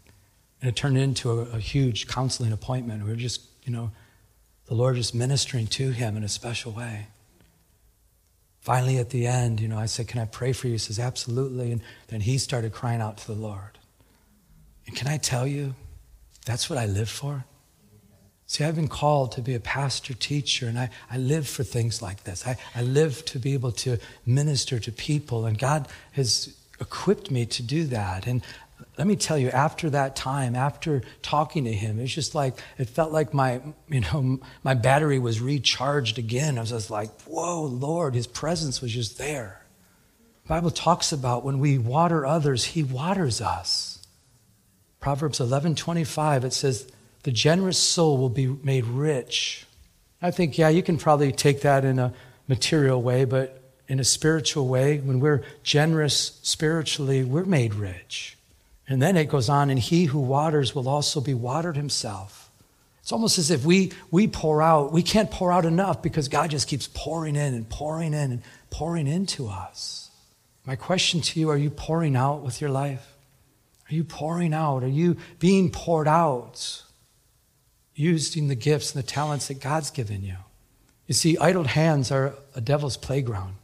and 0.64 0.70
it 0.70 0.76
turned 0.76 0.96
into 0.96 1.30
a, 1.30 1.42
a 1.56 1.58
huge 1.58 2.08
counseling 2.08 2.50
appointment. 2.50 3.04
We 3.04 3.10
were 3.10 3.16
just, 3.16 3.42
you 3.64 3.70
know, 3.70 3.90
the 4.64 4.72
Lord 4.72 4.96
just 4.96 5.14
ministering 5.14 5.66
to 5.66 5.90
him 5.90 6.16
in 6.16 6.24
a 6.24 6.28
special 6.28 6.72
way. 6.72 7.08
Finally, 8.62 8.96
at 8.96 9.10
the 9.10 9.26
end, 9.26 9.60
you 9.60 9.68
know, 9.68 9.76
I 9.76 9.84
said, 9.84 10.08
Can 10.08 10.22
I 10.22 10.24
pray 10.24 10.54
for 10.54 10.68
you? 10.68 10.72
He 10.72 10.78
says, 10.78 10.98
Absolutely. 10.98 11.70
And 11.70 11.82
then 12.08 12.22
he 12.22 12.38
started 12.38 12.72
crying 12.72 13.02
out 13.02 13.18
to 13.18 13.26
the 13.26 13.34
Lord. 13.34 13.78
And 14.86 14.96
can 14.96 15.06
I 15.06 15.18
tell 15.18 15.46
you, 15.46 15.74
that's 16.46 16.70
what 16.70 16.78
I 16.78 16.86
live 16.86 17.10
for? 17.10 17.44
See, 18.46 18.64
I've 18.64 18.76
been 18.76 18.88
called 18.88 19.32
to 19.32 19.42
be 19.42 19.54
a 19.54 19.60
pastor 19.60 20.14
teacher, 20.14 20.66
and 20.66 20.78
I, 20.78 20.88
I 21.10 21.18
live 21.18 21.46
for 21.46 21.62
things 21.62 22.00
like 22.00 22.24
this. 22.24 22.46
I, 22.46 22.56
I 22.74 22.80
live 22.80 23.22
to 23.26 23.38
be 23.38 23.52
able 23.52 23.72
to 23.72 23.98
minister 24.24 24.78
to 24.78 24.90
people, 24.90 25.44
and 25.44 25.58
God 25.58 25.88
has 26.12 26.56
equipped 26.80 27.30
me 27.30 27.44
to 27.46 27.62
do 27.62 27.84
that. 27.84 28.26
And 28.26 28.42
let 28.96 29.06
me 29.06 29.16
tell 29.16 29.38
you, 29.38 29.50
after 29.50 29.90
that 29.90 30.16
time, 30.16 30.54
after 30.54 31.02
talking 31.22 31.64
to 31.64 31.72
him, 31.72 31.98
it's 31.98 32.12
just 32.12 32.34
like 32.34 32.58
it 32.78 32.88
felt 32.88 33.12
like 33.12 33.34
my, 33.34 33.60
you 33.88 34.00
know, 34.00 34.40
my 34.62 34.74
battery 34.74 35.18
was 35.18 35.40
recharged 35.40 36.18
again. 36.18 36.58
I 36.58 36.62
was 36.62 36.70
just 36.70 36.90
like, 36.90 37.10
whoa, 37.22 37.62
Lord, 37.62 38.14
his 38.14 38.26
presence 38.26 38.80
was 38.80 38.92
just 38.92 39.18
there. 39.18 39.62
The 40.44 40.48
Bible 40.48 40.70
talks 40.70 41.12
about 41.12 41.44
when 41.44 41.58
we 41.58 41.78
water 41.78 42.26
others, 42.26 42.64
he 42.64 42.82
waters 42.82 43.40
us. 43.40 44.06
Proverbs 45.00 45.38
11:25, 45.38 46.44
it 46.44 46.52
says, 46.52 46.90
the 47.24 47.32
generous 47.32 47.78
soul 47.78 48.18
will 48.18 48.28
be 48.28 48.46
made 48.46 48.84
rich. 48.84 49.66
I 50.22 50.30
think, 50.30 50.56
yeah, 50.56 50.68
you 50.68 50.82
can 50.82 50.98
probably 50.98 51.32
take 51.32 51.62
that 51.62 51.84
in 51.84 51.98
a 51.98 52.12
material 52.48 53.02
way, 53.02 53.24
but 53.24 53.62
in 53.88 53.98
a 53.98 54.04
spiritual 54.04 54.68
way, 54.68 54.98
when 54.98 55.20
we're 55.20 55.42
generous 55.62 56.38
spiritually, 56.42 57.24
we're 57.24 57.44
made 57.44 57.74
rich. 57.74 58.36
And 58.86 59.00
then 59.00 59.16
it 59.16 59.28
goes 59.28 59.48
on, 59.48 59.70
and 59.70 59.78
he 59.78 60.04
who 60.04 60.18
waters 60.18 60.74
will 60.74 60.88
also 60.88 61.20
be 61.20 61.34
watered 61.34 61.76
himself. 61.76 62.50
It's 63.00 63.12
almost 63.12 63.38
as 63.38 63.50
if 63.50 63.64
we, 63.64 63.92
we 64.10 64.28
pour 64.28 64.62
out, 64.62 64.92
we 64.92 65.02
can't 65.02 65.30
pour 65.30 65.52
out 65.52 65.66
enough 65.66 66.02
because 66.02 66.28
God 66.28 66.50
just 66.50 66.68
keeps 66.68 66.88
pouring 66.92 67.36
in 67.36 67.54
and 67.54 67.68
pouring 67.68 68.14
in 68.14 68.32
and 68.32 68.42
pouring 68.70 69.06
into 69.06 69.46
us. 69.46 70.10
My 70.64 70.76
question 70.76 71.20
to 71.20 71.40
you 71.40 71.50
are 71.50 71.56
you 71.56 71.68
pouring 71.70 72.16
out 72.16 72.42
with 72.42 72.60
your 72.60 72.70
life? 72.70 73.06
Are 73.90 73.94
you 73.94 74.04
pouring 74.04 74.54
out? 74.54 74.82
Are 74.82 74.88
you 74.88 75.18
being 75.38 75.70
poured 75.70 76.08
out? 76.08 76.82
Using 77.94 78.48
the 78.48 78.54
gifts 78.54 78.94
and 78.94 79.02
the 79.02 79.06
talents 79.06 79.48
that 79.48 79.60
God's 79.60 79.90
given 79.90 80.24
you. 80.24 80.36
You 81.06 81.14
see, 81.14 81.36
idle 81.38 81.64
hands 81.64 82.10
are 82.10 82.34
a 82.54 82.60
devil's 82.60 82.96
playground. 82.96 83.54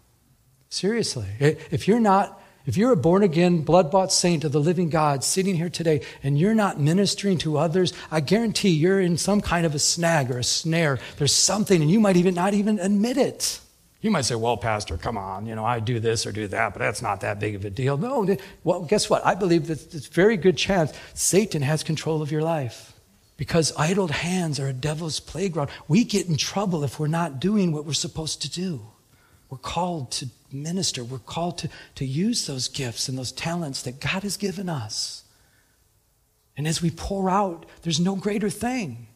Seriously. 0.68 1.26
If 1.40 1.88
you're 1.88 1.98
not 1.98 2.39
if 2.70 2.76
you're 2.76 2.92
a 2.92 2.96
born 2.96 3.24
again, 3.24 3.62
blood 3.62 3.90
bought 3.90 4.12
saint 4.12 4.44
of 4.44 4.52
the 4.52 4.60
living 4.60 4.90
God 4.90 5.24
sitting 5.24 5.56
here 5.56 5.68
today 5.68 6.02
and 6.22 6.38
you're 6.38 6.54
not 6.54 6.78
ministering 6.78 7.36
to 7.38 7.58
others, 7.58 7.92
I 8.12 8.20
guarantee 8.20 8.68
you're 8.68 9.00
in 9.00 9.16
some 9.16 9.40
kind 9.40 9.66
of 9.66 9.74
a 9.74 9.80
snag 9.80 10.30
or 10.30 10.38
a 10.38 10.44
snare. 10.44 11.00
There's 11.16 11.32
something, 11.32 11.82
and 11.82 11.90
you 11.90 11.98
might 11.98 12.16
even 12.16 12.32
not 12.32 12.54
even 12.54 12.78
admit 12.78 13.16
it. 13.16 13.60
You 14.02 14.12
might 14.12 14.24
say, 14.24 14.36
well, 14.36 14.56
Pastor, 14.56 14.96
come 14.96 15.18
on, 15.18 15.46
you 15.46 15.56
know, 15.56 15.64
I 15.64 15.80
do 15.80 15.98
this 15.98 16.24
or 16.26 16.30
do 16.30 16.46
that, 16.46 16.72
but 16.72 16.78
that's 16.78 17.02
not 17.02 17.22
that 17.22 17.40
big 17.40 17.56
of 17.56 17.64
a 17.64 17.70
deal. 17.70 17.98
No, 17.98 18.36
well, 18.62 18.82
guess 18.82 19.10
what? 19.10 19.26
I 19.26 19.34
believe 19.34 19.66
that 19.66 19.92
it's 19.92 20.06
a 20.06 20.12
very 20.12 20.36
good 20.36 20.56
chance 20.56 20.92
Satan 21.14 21.62
has 21.62 21.82
control 21.82 22.22
of 22.22 22.30
your 22.30 22.42
life 22.42 22.92
because 23.36 23.72
idle 23.76 24.06
hands 24.06 24.60
are 24.60 24.68
a 24.68 24.72
devil's 24.72 25.18
playground. 25.18 25.70
We 25.88 26.04
get 26.04 26.28
in 26.28 26.36
trouble 26.36 26.84
if 26.84 27.00
we're 27.00 27.08
not 27.08 27.40
doing 27.40 27.72
what 27.72 27.84
we're 27.84 27.94
supposed 27.94 28.42
to 28.42 28.48
do. 28.48 28.80
We're 29.48 29.58
called 29.58 30.12
to 30.12 30.28
minister. 30.52 31.04
We're 31.04 31.18
called 31.18 31.58
to, 31.58 31.68
to 31.96 32.04
use 32.04 32.46
those 32.46 32.68
gifts 32.68 33.08
and 33.08 33.16
those 33.16 33.32
talents 33.32 33.82
that 33.82 34.00
God 34.00 34.22
has 34.22 34.36
given 34.36 34.68
us. 34.68 35.24
And 36.56 36.66
as 36.68 36.82
we 36.82 36.90
pour 36.90 37.30
out, 37.30 37.66
there's 37.82 38.00
no 38.00 38.16
greater 38.16 38.50
thing. 38.50 39.06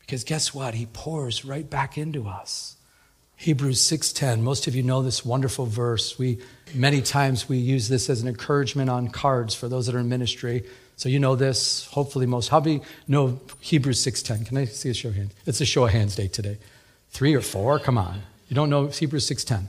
Because 0.00 0.24
guess 0.24 0.54
what? 0.54 0.74
He 0.74 0.86
pours 0.86 1.44
right 1.44 1.68
back 1.68 1.96
into 1.96 2.26
us. 2.26 2.76
Hebrews 3.36 3.80
6:10. 3.80 4.42
Most 4.42 4.66
of 4.66 4.74
you 4.74 4.82
know 4.82 5.02
this 5.02 5.24
wonderful 5.24 5.66
verse. 5.66 6.18
We 6.18 6.38
many 6.74 7.02
times 7.02 7.48
we 7.48 7.58
use 7.58 7.88
this 7.88 8.08
as 8.08 8.22
an 8.22 8.28
encouragement 8.28 8.90
on 8.90 9.08
cards 9.08 9.54
for 9.54 9.68
those 9.68 9.86
that 9.86 9.94
are 9.94 9.98
in 9.98 10.08
ministry. 10.08 10.64
So 10.96 11.08
you 11.08 11.18
know 11.18 11.34
this, 11.34 11.86
hopefully 11.86 12.26
most. 12.26 12.48
How 12.48 12.60
many 12.60 12.80
know 13.08 13.40
Hebrews 13.60 14.00
6:10? 14.00 14.46
Can 14.46 14.56
I 14.56 14.66
see 14.66 14.90
a 14.90 14.94
show 14.94 15.08
of 15.08 15.16
hands? 15.16 15.32
It's 15.46 15.60
a 15.60 15.66
show 15.66 15.84
of 15.84 15.90
hands 15.90 16.14
day 16.14 16.28
today. 16.28 16.58
Three 17.10 17.34
or 17.34 17.40
four? 17.40 17.78
Come 17.78 17.98
on. 17.98 18.22
You 18.48 18.54
don't 18.54 18.70
know 18.70 18.86
Hebrews 18.86 19.26
6:10? 19.26 19.68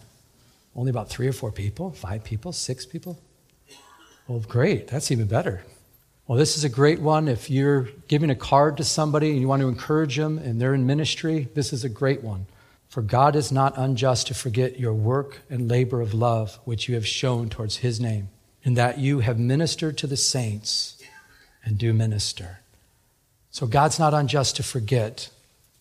Only 0.75 0.89
about 0.89 1.09
three 1.09 1.27
or 1.27 1.33
four 1.33 1.51
people, 1.51 1.91
five 1.91 2.23
people, 2.23 2.51
six 2.51 2.85
people? 2.85 3.17
Well, 4.27 4.39
great. 4.39 4.87
That's 4.87 5.11
even 5.11 5.27
better. 5.27 5.63
Well, 6.27 6.37
this 6.37 6.57
is 6.57 6.63
a 6.63 6.69
great 6.69 6.99
one. 6.99 7.27
If 7.27 7.49
you're 7.49 7.89
giving 8.07 8.31
a 8.31 8.35
card 8.35 8.77
to 8.77 8.83
somebody 8.83 9.29
and 9.29 9.39
you 9.39 9.47
want 9.47 9.61
to 9.61 9.67
encourage 9.67 10.17
them 10.17 10.39
and 10.39 10.59
they're 10.59 10.73
in 10.73 10.87
ministry, 10.87 11.47
this 11.53 11.71
is 11.71 11.83
a 11.83 11.89
great 11.89 12.23
one. 12.23 12.47
For 12.87 13.01
God 13.01 13.35
is 13.35 13.51
not 13.51 13.77
unjust 13.77 14.27
to 14.27 14.33
forget 14.33 14.79
your 14.79 14.93
work 14.93 15.41
and 15.49 15.69
labor 15.69 16.01
of 16.01 16.13
love 16.13 16.59
which 16.65 16.89
you 16.89 16.95
have 16.95 17.05
shown 17.05 17.49
towards 17.49 17.77
his 17.77 17.99
name, 17.99 18.29
in 18.63 18.73
that 18.73 18.97
you 18.97 19.19
have 19.19 19.37
ministered 19.37 19.97
to 19.99 20.07
the 20.07 20.17
saints 20.17 20.97
and 21.63 21.77
do 21.77 21.93
minister. 21.93 22.59
So 23.51 23.67
God's 23.67 23.99
not 23.99 24.13
unjust 24.13 24.55
to 24.55 24.63
forget 24.63 25.29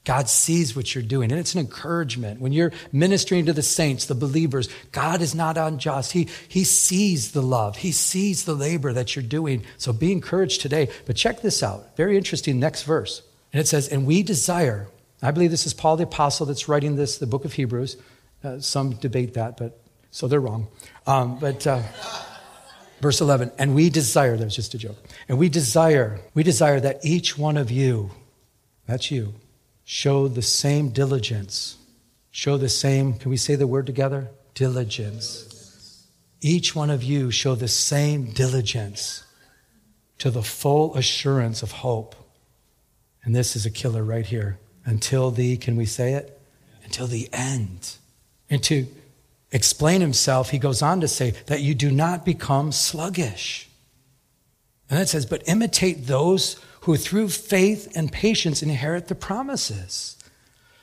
God 0.05 0.29
sees 0.29 0.77
what 0.77 0.95
you're 0.95 1.03
doing, 1.03 1.33
and 1.33 1.41
it's 1.41 1.55
an 1.55 1.61
encouragement. 1.61 2.41
When 2.41 2.53
you're 2.53 2.73
ministering 2.93 3.47
to 3.47 3.55
the 3.55 3.63
saints, 3.63 4.05
the 4.05 4.15
believers, 4.15 4.69
God 4.93 5.23
is 5.23 5.35
not 5.35 5.57
unjust. 5.57 6.13
He, 6.13 6.29
he 6.47 6.63
sees 6.65 7.33
the 7.33 7.43
love, 7.43 7.79
He 7.79 7.91
sees 7.91 8.45
the 8.45 8.55
labor 8.55 8.93
that 8.93 9.17
you're 9.17 9.23
doing. 9.23 9.65
So 9.79 9.93
be 9.93 10.13
encouraged 10.13 10.61
today. 10.61 10.91
But 11.07 11.17
check 11.17 11.41
this 11.41 11.63
out. 11.63 11.97
Very 11.97 12.19
interesting, 12.19 12.61
next 12.61 12.83
verse. 12.83 13.23
And 13.53 13.61
it 13.61 13.67
says, 13.67 13.89
And 13.89 14.07
we 14.07 14.23
desire, 14.23 14.89
I 15.23 15.31
believe 15.31 15.51
this 15.51 15.67
is 15.67 15.73
Paul 15.73 15.97
the 15.97 16.05
Apostle 16.05 16.47
that's 16.47 16.69
writing 16.69 16.97
this, 16.97 17.17
the 17.17 17.27
book 17.27 17.47
of 17.47 17.55
Hebrews. 17.55 17.97
Uh, 18.43 18.61
some 18.61 18.93
debate 18.97 19.35
that, 19.35 19.57
but 19.57 19.81
so 20.11 20.29
they're 20.29 20.41
wrong. 20.41 20.69
Um, 21.07 21.39
but. 21.39 21.67
Uh, 21.67 21.83
verse 23.01 23.21
11 23.21 23.51
and 23.59 23.75
we 23.75 23.91
desire 23.91 24.35
that 24.35 24.45
was 24.45 24.57
just 24.57 24.73
a 24.73 24.79
joke 24.79 24.97
and 25.29 25.37
we 25.37 25.51
desire 25.51 26.21
we 26.33 26.43
desire 26.43 26.81
that 26.81 27.05
each 27.05 27.37
one 27.37 27.59
of 27.59 27.71
you 27.71 28.11
that's 28.87 29.11
you 29.11 29.35
show 29.85 30.29
the 30.29 30.43
same 30.43 30.89
diligence. 30.91 31.77
Show 32.31 32.57
the 32.57 32.69
same, 32.69 33.15
can 33.15 33.31
we 33.31 33.37
say 33.37 33.55
the 33.55 33.67
word 33.67 33.87
together? 33.87 34.31
Diligence. 34.55 36.07
Each 36.41 36.75
one 36.75 36.91
of 36.91 37.03
you 37.03 37.31
show 37.31 37.55
the 37.55 37.69
same 37.69 38.33
diligence 38.33 39.25
to 40.19 40.31
the 40.31 40.43
full 40.43 40.97
assurance 40.97 41.63
of 41.63 41.73
hope. 41.73 42.15
And 43.23 43.35
this 43.35 43.57
is 43.57 43.67
a 43.67 43.71
killer 43.71 44.03
right 44.03 44.27
here. 44.27 44.59
Until 44.85 45.31
the, 45.31 45.57
can 45.57 45.77
we 45.77 45.87
say 45.87 46.15
it? 46.15 46.41
Until 46.85 47.07
the 47.07 47.29
end. 47.33 47.97
And 48.51 48.63
to 48.65 48.87
explain 49.51 50.01
himself, 50.01 50.51
he 50.51 50.59
goes 50.59 50.83
on 50.83 51.01
to 51.01 51.09
say 51.09 51.31
that 51.47 51.63
you 51.63 51.75
do 51.75 51.91
not 51.91 52.25
become 52.25 52.73
sluggish. 52.73 53.69
And 54.91 55.01
it 55.01 55.09
says, 55.09 55.25
but 55.25 55.49
imitate 55.49 56.07
those 56.07 56.61
who 56.85 56.97
through 56.97 57.29
faith 57.29 57.91
and 57.97 58.13
patience 58.13 58.63
inherit 58.63 59.09
the 59.09 59.15
promises. 59.15 60.17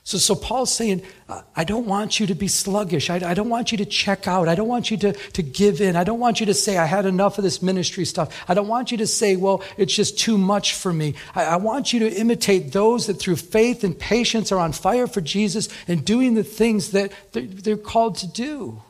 So, 0.03 0.17
so 0.17 0.33
Paul's 0.33 0.73
saying, 0.73 1.03
uh, 1.29 1.43
I 1.55 1.63
don't 1.63 1.85
want 1.85 2.19
you 2.19 2.25
to 2.25 2.33
be 2.33 2.47
sluggish. 2.47 3.11
I, 3.11 3.17
I, 3.17 3.35
don't 3.35 3.49
want 3.49 3.71
you 3.71 3.77
to 3.77 3.85
check 3.85 4.27
out. 4.27 4.47
I 4.47 4.55
don't 4.55 4.67
want 4.67 4.89
you 4.89 4.97
to, 4.97 5.13
to 5.13 5.43
give 5.43 5.79
in. 5.79 5.95
I 5.95 6.03
don't 6.03 6.19
want 6.19 6.39
you 6.39 6.47
to 6.47 6.55
say, 6.55 6.79
I 6.79 6.85
had 6.85 7.05
enough 7.05 7.37
of 7.37 7.43
this 7.43 7.61
ministry 7.61 8.05
stuff. 8.05 8.43
I 8.49 8.55
don't 8.55 8.67
want 8.67 8.91
you 8.91 8.97
to 8.97 9.05
say, 9.05 9.35
well, 9.35 9.63
it's 9.77 9.93
just 9.93 10.17
too 10.17 10.39
much 10.39 10.73
for 10.73 10.91
me. 10.91 11.13
I, 11.35 11.43
I 11.43 11.55
want 11.57 11.93
you 11.93 11.99
to 11.99 12.11
imitate 12.11 12.71
those 12.71 13.05
that 13.05 13.19
through 13.19 13.35
faith 13.35 13.83
and 13.83 13.97
patience 13.97 14.51
are 14.51 14.59
on 14.59 14.71
fire 14.71 15.05
for 15.05 15.21
Jesus 15.21 15.69
and 15.87 16.03
doing 16.03 16.33
the 16.33 16.43
things 16.43 16.91
that 16.91 17.11
they're, 17.31 17.43
they're 17.43 17.77
called 17.77 18.15
to 18.17 18.27
do. 18.27 18.81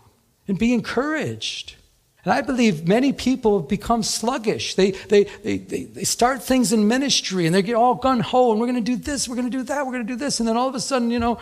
and 0.48 0.58
be 0.58 0.74
encouraged. 0.74 1.76
And 2.24 2.34
I 2.34 2.42
believe 2.42 2.88
many 2.88 3.14
people 3.14 3.60
have 3.60 3.68
become 3.68 4.04
sluggish. 4.04 4.76
They, 4.76 4.92
they, 4.92 5.24
they, 5.44 5.58
they, 5.58 5.84
they 5.86 6.04
start 6.04 6.44
things 6.44 6.72
in 6.72 6.88
ministry 6.88 7.48
and 7.48 7.56
they 7.56 7.64
get 7.64 7.76
all 7.76 7.96
gun 7.96 8.20
ho 8.20 8.52
and 8.52 8.60
we're 8.60 8.68
going 8.68 8.84
to 8.84 8.92
do 8.92 8.96
this, 8.96 9.28
we're 9.28 9.36
going 9.36 9.50
to 9.50 9.58
do 9.58 9.64
that, 9.64 9.86
we're 9.86 9.94
going 9.94 10.06
to 10.06 10.14
do 10.14 10.18
this. 10.18 10.40
And 10.40 10.48
then 10.48 10.56
all 10.56 10.68
of 10.68 10.76
a 10.76 10.80
sudden, 10.80 11.10
you 11.10 11.18
know, 11.18 11.40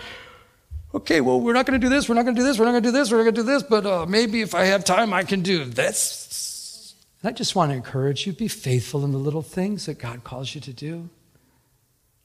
okay, 0.93 1.19
well, 1.19 1.41
we're 1.41 1.53
not 1.53 1.65
going 1.65 1.79
to 1.79 1.85
do 1.85 1.89
this, 1.89 2.07
we're 2.07 2.15
not 2.15 2.23
going 2.23 2.35
to 2.35 2.41
do 2.41 2.45
this, 2.45 2.57
we're 2.57 2.65
not 2.65 2.71
going 2.71 2.83
to 2.83 2.89
do 2.89 2.93
this, 2.93 3.11
we're 3.11 3.17
not 3.17 3.23
going 3.23 3.35
to 3.35 3.41
do 3.41 3.47
this, 3.47 3.63
but 3.63 3.85
uh, 3.85 4.05
maybe 4.05 4.41
if 4.41 4.55
I 4.55 4.65
have 4.65 4.85
time, 4.85 5.13
I 5.13 5.23
can 5.23 5.41
do 5.41 5.65
this. 5.65 6.95
And 7.21 7.29
I 7.29 7.33
just 7.33 7.55
want 7.55 7.71
to 7.71 7.75
encourage 7.75 8.25
you 8.25 8.31
be 8.31 8.47
faithful 8.47 9.03
in 9.03 9.11
the 9.11 9.17
little 9.17 9.41
things 9.41 9.85
that 9.87 9.99
God 9.99 10.23
calls 10.23 10.55
you 10.55 10.61
to 10.61 10.71
do. 10.71 11.09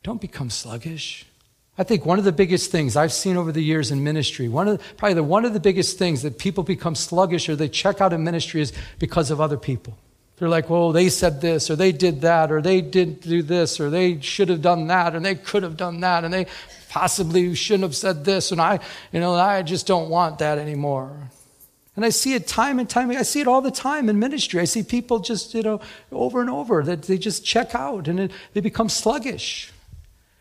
Don't 0.05 0.21
become 0.21 0.51
sluggish. 0.51 1.27
I 1.77 1.83
think 1.83 2.07
one 2.07 2.19
of 2.19 2.25
the 2.25 2.33
biggest 2.33 2.71
things 2.71 2.97
I've 2.97 3.13
seen 3.13 3.37
over 3.37 3.51
the 3.51 3.63
years 3.63 3.91
in 3.91 4.05
ministry, 4.05 4.49
one 4.49 4.69
of 4.69 4.79
the, 4.79 4.85
probably 4.95 5.15
the, 5.15 5.25
one 5.25 5.45
of 5.45 5.55
the 5.55 5.61
biggest 5.61 5.99
things 5.99 6.23
that 6.23 6.39
people 6.39 6.63
become 6.63 6.95
sluggish 6.95 7.49
or 7.49 7.57
they 7.57 7.69
check 7.69 8.01
out 8.01 8.13
in 8.13 8.23
ministry 8.23 8.61
is 8.61 8.73
because 9.01 9.31
of 9.31 9.41
other 9.41 9.57
people. 9.57 9.99
They're 10.37 10.49
like, 10.49 10.69
well, 10.69 10.93
they 10.93 11.09
said 11.11 11.41
this, 11.41 11.71
or 11.71 11.77
they 11.77 11.93
did 11.93 12.23
that, 12.23 12.51
or 12.51 12.61
they 12.61 12.81
didn't 12.81 13.23
do 13.23 13.43
this, 13.43 13.79
or 13.79 13.89
they 13.89 14.21
should 14.21 14.49
have 14.49 14.63
done 14.63 14.89
that, 14.89 15.15
and 15.15 15.25
they 15.25 15.37
could 15.37 15.63
have 15.63 15.77
done 15.77 16.01
that, 16.01 16.25
and 16.25 16.35
they 16.35 16.47
possibly 16.89 17.55
shouldn't 17.55 17.85
have 17.85 17.95
said 17.95 18.25
this, 18.25 18.51
and 18.51 18.61
I, 18.61 18.81
you 19.13 19.21
know, 19.21 19.35
I 19.35 19.63
just 19.63 19.87
don't 19.87 20.11
want 20.11 20.41
that 20.41 20.59
anymore. 20.59 21.31
And 21.97 22.05
I 22.05 22.09
see 22.09 22.35
it 22.35 22.49
time 22.49 22.81
and 22.81 22.91
time. 22.91 23.11
I 23.11 23.23
see 23.23 23.41
it 23.41 23.47
all 23.47 23.61
the 23.61 23.71
time 23.71 24.09
in 24.09 24.19
ministry. 24.19 24.61
I 24.61 24.65
see 24.65 24.83
people 24.83 25.21
just, 25.21 25.55
you 25.55 25.63
know, 25.63 25.81
over 26.11 26.41
and 26.41 26.51
over 26.51 26.83
that 26.83 27.03
they 27.03 27.19
just 27.19 27.45
check 27.45 27.75
out 27.75 28.09
and 28.09 28.19
it, 28.19 28.33
they 28.53 28.61
become 28.61 28.89
sluggish. 28.89 29.73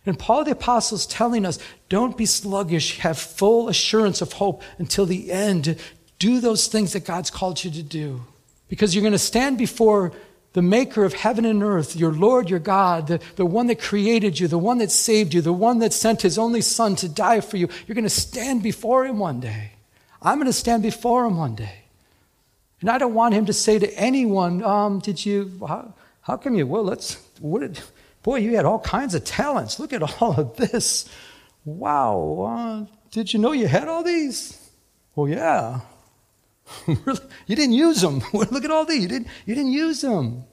And 0.06 0.20
Paul 0.20 0.44
the 0.44 0.52
Apostle 0.52 0.98
is 0.98 1.06
telling 1.06 1.46
us 1.46 1.60
don't 1.90 2.18
be 2.18 2.26
sluggish, 2.26 3.00
have 3.00 3.18
full 3.18 3.70
assurance 3.70 4.22
of 4.22 4.34
hope 4.34 4.64
until 4.78 5.06
the 5.06 5.32
end. 5.32 5.78
Do 6.20 6.40
those 6.40 6.68
things 6.68 6.94
that 6.94 7.06
God's 7.06 7.30
called 7.30 7.64
you 7.64 7.72
to 7.72 7.84
do. 7.84 8.22
Because 8.68 8.94
you're 8.94 9.02
going 9.02 9.14
to 9.14 9.20
stand 9.20 9.58
before 9.58 10.12
the 10.54 10.62
maker 10.62 11.04
of 11.04 11.14
heaven 11.14 11.46
and 11.46 11.64
earth, 11.64 11.96
your 11.96 12.12
Lord, 12.12 12.50
your 12.50 12.60
God, 12.60 13.08
the, 13.08 13.20
the 13.36 13.46
one 13.46 13.68
that 13.68 13.82
created 13.82 14.40
you, 14.40 14.48
the 14.48 14.58
one 14.58 14.78
that 14.78 14.92
saved 14.92 15.34
you, 15.34 15.42
the 15.42 15.52
one 15.54 15.80
that 15.80 15.94
sent 15.94 16.22
his 16.22 16.38
only 16.38 16.62
son 16.62 16.96
to 16.98 17.10
die 17.10 17.42
for 17.42 17.58
you. 17.58 17.68
You're 17.88 17.96
going 17.96 18.04
to 18.04 18.10
stand 18.10 18.62
before 18.62 19.06
him 19.06 19.18
one 19.18 19.40
day. 19.40 19.72
I'm 20.22 20.38
going 20.38 20.46
to 20.46 20.54
stand 20.54 20.84
before 20.84 21.26
him 21.26 21.38
one 21.38 21.56
day. 21.56 21.84
And 22.82 22.90
I 22.90 22.98
don't 22.98 23.14
want 23.14 23.34
him 23.34 23.46
to 23.48 23.54
say 23.54 23.80
to 23.80 23.92
anyone, 23.98 24.64
um, 24.64 25.00
Did 25.00 25.26
you, 25.26 25.52
how, 25.68 25.94
how 26.22 26.38
come 26.38 26.56
you, 26.56 26.68
well, 26.68 26.84
let's, 26.84 27.16
what 27.40 27.62
did, 27.62 27.80
Boy, 28.24 28.38
you 28.38 28.56
had 28.56 28.66
all 28.66 28.80
kinds 28.80 29.14
of 29.16 29.26
talents. 29.26 29.80
Look 29.80 29.94
at 29.94 30.22
all 30.22 30.40
of 30.40 30.56
this. 30.56 31.08
Wow. 31.66 32.88
Uh, 32.90 32.94
did 33.12 33.34
you 33.34 33.40
know 33.40 33.52
you 33.52 33.68
had 33.68 33.88
all 33.88 34.04
these? 34.04 34.60
Well, 35.16 35.28
yeah. 35.28 35.82
you 36.88 37.56
didn't 37.56 37.74
use 37.74 38.02
them. 38.02 38.22
Look 38.34 38.64
at 38.64 38.72
all 38.72 38.86
these. 38.86 39.04
You 39.04 39.10
didn't, 39.10 39.28
you 39.46 39.56
didn't 39.56 39.72
use 39.72 40.02
them. 40.02 40.46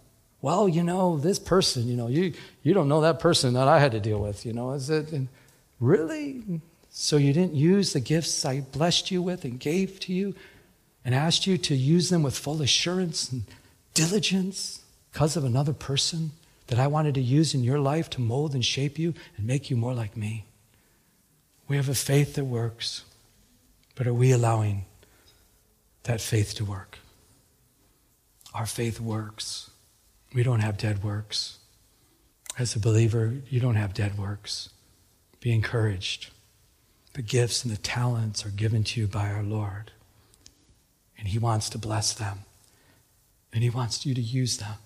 Well, 0.43 0.69
you 0.69 0.83
know, 0.83 1.19
this 1.19 1.39
person, 1.39 1.87
you 1.87 1.97
know, 1.97 2.09
you, 2.09 2.33
you 2.63 2.75
don't 2.75 2.89
know 2.89 3.03
that 3.03 3.21
person 3.21 3.55
that 3.55 3.69
I 3.69 3.79
had 3.79 3.93
to 3.93 4.01
deal 4.01 4.19
with, 4.19 4.45
you 4.45 4.53
know. 4.53 4.73
Is 4.73 4.91
it 4.91 5.13
really? 5.79 6.43
So 6.91 7.17
you 7.19 7.33
didn't 7.33 7.55
use 7.55 7.93
the 7.93 8.01
gifts 8.01 8.45
I 8.45 8.61
blessed 8.61 9.11
you 9.11 9.23
with 9.23 9.45
and 9.45 9.61
gave 9.61 10.01
to 10.01 10.13
you 10.13 10.35
and 11.05 11.15
asked 11.15 11.47
you 11.47 11.57
to 11.59 11.75
use 11.75 12.11
them 12.11 12.23
with 12.23 12.37
full 12.37 12.63
assurance 12.63 13.31
and 13.31 13.45
diligence 13.95 14.83
because 15.13 15.37
of 15.37 15.45
another 15.45 15.73
person? 15.73 16.33
That 16.71 16.79
I 16.79 16.87
wanted 16.87 17.17
to 17.17 17.21
use 17.21 17.53
in 17.53 17.65
your 17.65 17.81
life 17.81 18.09
to 18.11 18.21
mold 18.21 18.55
and 18.55 18.65
shape 18.65 18.97
you 18.97 19.13
and 19.37 19.45
make 19.45 19.71
you 19.71 19.77
more 19.77 19.93
like 19.93 20.17
me. 20.17 20.47
We 21.67 21.75
have 21.75 21.89
a 21.89 21.97
faith 21.97 22.35
that 22.35 22.45
works, 22.45 23.05
but 23.97 24.07
are 24.07 24.15
we 24.15 24.31
allowing 24.31 24.85
that 26.05 26.21
faith 26.21 26.55
to 26.55 26.65
work? 26.65 26.99
Our 28.55 28.67
faith 28.67 29.01
works. 29.01 29.71
We 30.33 30.45
don't 30.45 30.61
have 30.61 30.79
dead 30.79 31.03
works. 31.03 31.59
As 32.57 32.77
a 32.77 32.81
believer, 32.81 33.35
you 33.49 33.59
don't 33.59 33.75
have 33.75 33.93
dead 33.93 34.17
works. 34.17 34.71
Be 35.41 35.53
encouraged. 35.53 36.31
The 37.15 37.23
gifts 37.23 37.65
and 37.65 37.73
the 37.73 37.83
talents 37.83 38.47
are 38.47 38.51
given 38.51 38.85
to 38.85 39.01
you 39.01 39.09
by 39.09 39.33
our 39.33 39.43
Lord. 39.43 39.91
And 41.19 41.27
He 41.27 41.39
wants 41.39 41.69
to 41.71 41.79
bless 41.79 42.13
them. 42.13 42.41
And 43.53 43.65
He 43.65 43.71
wants 43.71 44.07
you 44.07 44.15
to 44.15 44.21
use 44.21 44.59
them. 44.59 44.77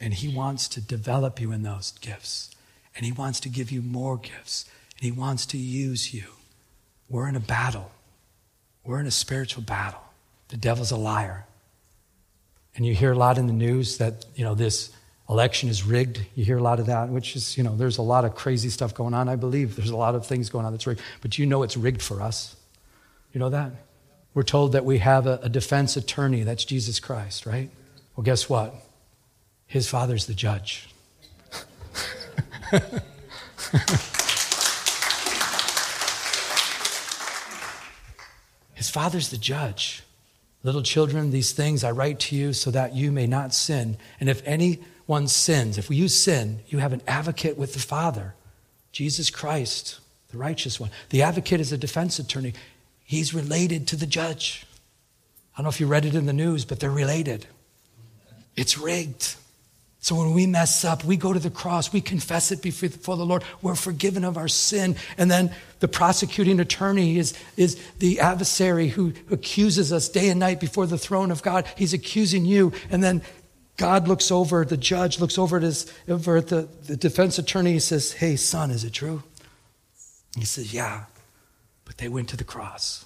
And 0.00 0.14
He 0.14 0.28
wants 0.28 0.68
to 0.68 0.80
develop 0.80 1.40
you 1.40 1.52
in 1.52 1.62
those 1.62 1.92
gifts. 2.00 2.54
And 2.96 3.06
He 3.06 3.12
wants 3.12 3.40
to 3.40 3.48
give 3.48 3.70
you 3.70 3.82
more 3.82 4.16
gifts. 4.16 4.64
And 4.96 5.04
He 5.04 5.12
wants 5.12 5.46
to 5.46 5.58
use 5.58 6.12
you. 6.12 6.24
We're 7.08 7.28
in 7.28 7.36
a 7.36 7.40
battle. 7.40 7.90
We're 8.84 9.00
in 9.00 9.06
a 9.06 9.12
spiritual 9.12 9.62
battle. 9.62 10.02
The 10.48 10.56
devil's 10.56 10.90
a 10.90 10.96
liar. 10.96 11.46
And 12.74 12.86
you 12.86 12.94
hear 12.94 13.12
a 13.12 13.16
lot 13.16 13.38
in 13.38 13.46
the 13.46 13.52
news 13.52 13.98
that, 13.98 14.24
you 14.34 14.44
know, 14.44 14.54
this 14.54 14.90
election 15.28 15.68
is 15.68 15.84
rigged. 15.84 16.20
You 16.34 16.44
hear 16.44 16.58
a 16.58 16.62
lot 16.62 16.80
of 16.80 16.86
that, 16.86 17.08
which 17.08 17.36
is, 17.36 17.56
you 17.56 17.64
know, 17.64 17.76
there's 17.76 17.98
a 17.98 18.02
lot 18.02 18.24
of 18.24 18.34
crazy 18.34 18.70
stuff 18.70 18.94
going 18.94 19.14
on. 19.14 19.28
I 19.28 19.36
believe 19.36 19.76
there's 19.76 19.90
a 19.90 19.96
lot 19.96 20.14
of 20.14 20.26
things 20.26 20.50
going 20.50 20.64
on 20.64 20.72
that's 20.72 20.86
rigged. 20.86 21.00
But 21.20 21.38
you 21.38 21.46
know 21.46 21.62
it's 21.62 21.76
rigged 21.76 22.02
for 22.02 22.20
us. 22.20 22.56
You 23.32 23.40
know 23.40 23.50
that? 23.50 23.72
We're 24.34 24.42
told 24.42 24.72
that 24.72 24.84
we 24.84 24.98
have 24.98 25.26
a, 25.26 25.40
a 25.42 25.48
defense 25.48 25.96
attorney. 25.96 26.42
That's 26.42 26.64
Jesus 26.64 27.00
Christ, 27.00 27.46
right? 27.46 27.70
Well, 28.16 28.24
guess 28.24 28.48
what? 28.48 28.74
His 29.72 29.88
father's 29.88 30.26
the 30.26 30.34
judge. 30.34 30.86
His 38.74 38.90
father's 38.90 39.30
the 39.30 39.38
judge. 39.38 40.02
Little 40.62 40.82
children, 40.82 41.30
these 41.30 41.52
things 41.52 41.84
I 41.84 41.90
write 41.90 42.20
to 42.20 42.36
you 42.36 42.52
so 42.52 42.70
that 42.70 42.94
you 42.94 43.10
may 43.10 43.26
not 43.26 43.54
sin. 43.54 43.96
And 44.20 44.28
if 44.28 44.42
anyone 44.44 45.26
sins, 45.26 45.78
if 45.78 45.90
you 45.90 46.08
sin, 46.08 46.60
you 46.68 46.76
have 46.76 46.92
an 46.92 47.00
advocate 47.08 47.56
with 47.56 47.72
the 47.72 47.80
Father, 47.80 48.34
Jesus 48.92 49.30
Christ, 49.30 50.00
the 50.32 50.36
righteous 50.36 50.78
one. 50.78 50.90
The 51.08 51.22
advocate 51.22 51.62
is 51.62 51.72
a 51.72 51.78
defense 51.78 52.18
attorney. 52.18 52.52
He's 53.04 53.32
related 53.32 53.88
to 53.88 53.96
the 53.96 54.06
judge. 54.06 54.66
I 55.54 55.60
don't 55.60 55.64
know 55.64 55.70
if 55.70 55.80
you 55.80 55.86
read 55.86 56.04
it 56.04 56.14
in 56.14 56.26
the 56.26 56.34
news, 56.34 56.66
but 56.66 56.78
they're 56.78 56.90
related. 56.90 57.46
It's 58.54 58.76
rigged. 58.76 59.36
So 60.02 60.16
when 60.16 60.32
we 60.32 60.46
mess 60.48 60.84
up, 60.84 61.04
we 61.04 61.16
go 61.16 61.32
to 61.32 61.38
the 61.38 61.48
cross, 61.48 61.92
we 61.92 62.00
confess 62.00 62.50
it 62.50 62.60
before 62.60 63.16
the 63.16 63.24
Lord, 63.24 63.44
we're 63.62 63.76
forgiven 63.76 64.24
of 64.24 64.36
our 64.36 64.48
sin. 64.48 64.96
And 65.16 65.30
then 65.30 65.54
the 65.78 65.86
prosecuting 65.86 66.58
attorney 66.58 67.18
is, 67.18 67.34
is 67.56 67.80
the 68.00 68.18
adversary 68.18 68.88
who 68.88 69.12
accuses 69.30 69.92
us 69.92 70.08
day 70.08 70.28
and 70.28 70.40
night 70.40 70.58
before 70.58 70.88
the 70.88 70.98
throne 70.98 71.30
of 71.30 71.40
God. 71.40 71.68
He's 71.76 71.94
accusing 71.94 72.44
you. 72.44 72.72
And 72.90 73.02
then 73.02 73.22
God 73.76 74.08
looks 74.08 74.32
over, 74.32 74.64
the 74.64 74.76
judge 74.76 75.20
looks 75.20 75.38
over 75.38 75.58
at, 75.58 75.62
his, 75.62 75.92
over 76.08 76.36
at 76.36 76.48
the, 76.48 76.68
the 76.88 76.96
defense 76.96 77.38
attorney. 77.38 77.74
He 77.74 77.78
says, 77.78 78.10
Hey, 78.10 78.34
son, 78.34 78.72
is 78.72 78.82
it 78.82 78.92
true? 78.92 79.22
He 80.36 80.44
says, 80.44 80.74
Yeah. 80.74 81.04
But 81.84 81.98
they 81.98 82.08
went 82.08 82.28
to 82.30 82.36
the 82.36 82.42
cross. 82.42 83.04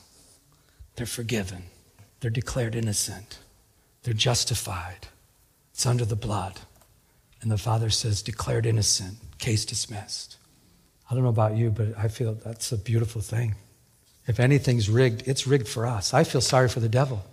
They're 0.95 1.05
forgiven, 1.05 1.65
they're 2.21 2.31
declared 2.31 2.75
innocent, 2.75 3.39
they're 4.03 4.15
justified. 4.15 5.09
It's 5.75 5.85
under 5.85 6.07
the 6.07 6.17
blood. 6.17 6.61
And 7.43 7.51
the 7.51 7.59
father 7.59 7.91
says, 7.91 8.23
declared 8.23 8.67
innocent, 8.67 9.17
case 9.39 9.65
dismissed. 9.65 10.37
I 11.11 11.15
don't 11.15 11.23
know 11.23 11.29
about 11.29 11.57
you, 11.57 11.71
but 11.71 11.97
I 11.97 12.09
feel 12.09 12.35
that's 12.35 12.73
a 12.73 12.79
beautiful 12.79 13.21
thing. 13.21 13.55
If 14.27 14.41
anything's 14.41 14.91
rigged, 14.91 15.29
it's 15.29 15.47
rigged 15.47 15.69
for 15.69 15.87
us. 15.87 16.13
I 16.13 16.25
feel 16.25 16.41
sorry 16.41 16.69
for 16.69 16.81
the 16.81 16.89
devil. 16.89 17.25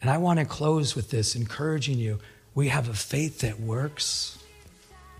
And 0.00 0.08
I 0.08 0.16
want 0.16 0.38
to 0.38 0.46
close 0.46 0.96
with 0.96 1.10
this, 1.10 1.36
encouraging 1.36 1.98
you. 1.98 2.18
We 2.54 2.68
have 2.68 2.88
a 2.88 2.94
faith 2.94 3.40
that 3.40 3.60
works. 3.60 4.38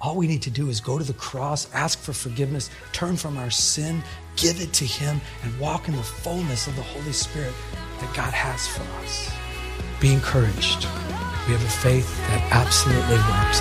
All 0.00 0.16
we 0.16 0.26
need 0.26 0.42
to 0.42 0.50
do 0.50 0.70
is 0.70 0.80
go 0.80 0.96
to 0.96 1.04
the 1.04 1.12
cross, 1.12 1.72
ask 1.74 1.98
for 1.98 2.14
forgiveness, 2.14 2.70
turn 2.92 3.16
from 3.18 3.36
our 3.36 3.50
sin, 3.50 4.02
give 4.36 4.60
it 4.62 4.72
to 4.74 4.86
Him, 4.86 5.20
and 5.42 5.60
walk 5.60 5.88
in 5.88 5.96
the 5.96 6.02
fullness 6.02 6.66
of 6.66 6.76
the 6.76 6.82
Holy 6.82 7.12
Spirit 7.12 7.52
that 8.00 8.14
God 8.16 8.32
has 8.32 8.66
for 8.68 8.82
us. 9.02 9.39
Be 10.00 10.14
encouraged. 10.14 10.86
We 11.46 11.52
have 11.52 11.62
a 11.62 11.68
faith 11.68 12.16
that 12.28 12.48
absolutely 12.52 13.16
works. 13.16 13.60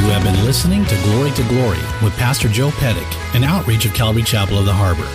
You 0.00 0.12
have 0.12 0.24
been 0.24 0.42
listening 0.46 0.86
to 0.86 0.96
Glory 1.02 1.32
to 1.32 1.42
Glory 1.48 1.76
with 2.02 2.16
Pastor 2.16 2.48
Joe 2.48 2.70
Pettick, 2.70 3.34
an 3.34 3.44
outreach 3.44 3.84
of 3.84 3.92
Calvary 3.92 4.22
Chapel 4.22 4.58
of 4.58 4.64
the 4.64 4.72
Harbor. 4.72 5.06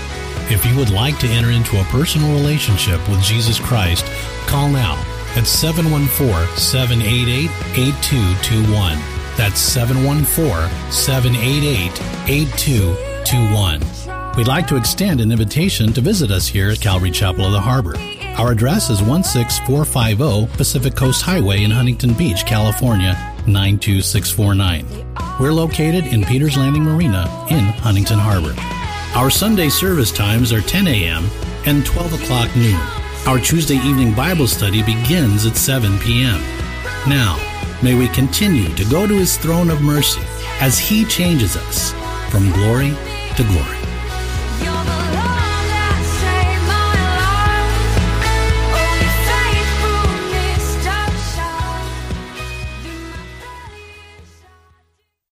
If 0.54 0.64
you 0.68 0.78
would 0.78 0.92
like 0.92 1.18
to 1.18 1.28
enter 1.28 1.50
into 1.50 1.82
a 1.82 1.84
personal 1.86 2.32
relationship 2.32 3.00
with 3.10 3.24
Jesus 3.24 3.60
Christ, 3.60 4.06
call 4.46 4.70
now 4.70 5.04
at 5.36 5.48
714 5.48 6.58
788 6.58 7.50
8221. 7.78 8.98
That's 9.38 9.60
714 9.60 10.92
788 10.92 12.30
8221. 12.30 14.36
We'd 14.38 14.48
like 14.48 14.68
to 14.68 14.78
extend 14.78 15.20
an 15.20 15.32
invitation 15.32 15.92
to 15.94 16.02
visit 16.02 16.32
us 16.32 16.48
here 16.48 16.70
at 16.70 16.80
Calvary 16.80 17.12
Chapel 17.12 17.46
of 17.46 17.52
the 17.52 17.60
Harbor. 17.60 17.96
Our 18.38 18.52
address 18.52 18.90
is 18.90 19.00
16450 19.00 20.56
Pacific 20.56 20.96
Coast 20.96 21.22
Highway 21.22 21.64
in 21.64 21.72
Huntington 21.72 22.14
Beach, 22.14 22.46
California 22.46 23.14
92649. 23.46 24.86
We're 25.40 25.52
located 25.52 26.08
in 26.08 26.24
Peters 26.24 26.58
Landing 26.58 26.84
Marina 26.84 27.24
in 27.50 27.66
Huntington 27.66 28.20
Harbor. 28.20 28.54
Our 29.18 29.30
Sunday 29.30 29.70
service 29.70 30.12
times 30.12 30.54
are 30.54 30.62
10 30.62 30.88
a.m. 30.88 31.30
and 31.66 31.86
12 31.86 32.22
o'clock 32.22 32.56
noon. 32.56 32.80
Our 33.28 33.40
Tuesday 33.40 33.76
evening 33.76 34.16
Bible 34.16 34.48
study 34.48 34.82
begins 34.82 35.46
at 35.46 35.56
7 35.56 36.00
p.m. 36.00 36.42
Now, 37.08 37.38
may 37.84 37.94
we 37.94 38.08
continue 38.08 38.74
to 38.74 38.84
go 38.86 39.06
to 39.06 39.14
his 39.14 39.38
throne 39.38 39.70
of 39.70 39.80
mercy 39.84 40.22
as 40.60 40.80
he 40.80 41.06
changes 41.06 41.56
us 41.56 41.92
from 42.32 42.52
glory 42.52 42.96
to 43.38 43.44
glory. 43.44 43.81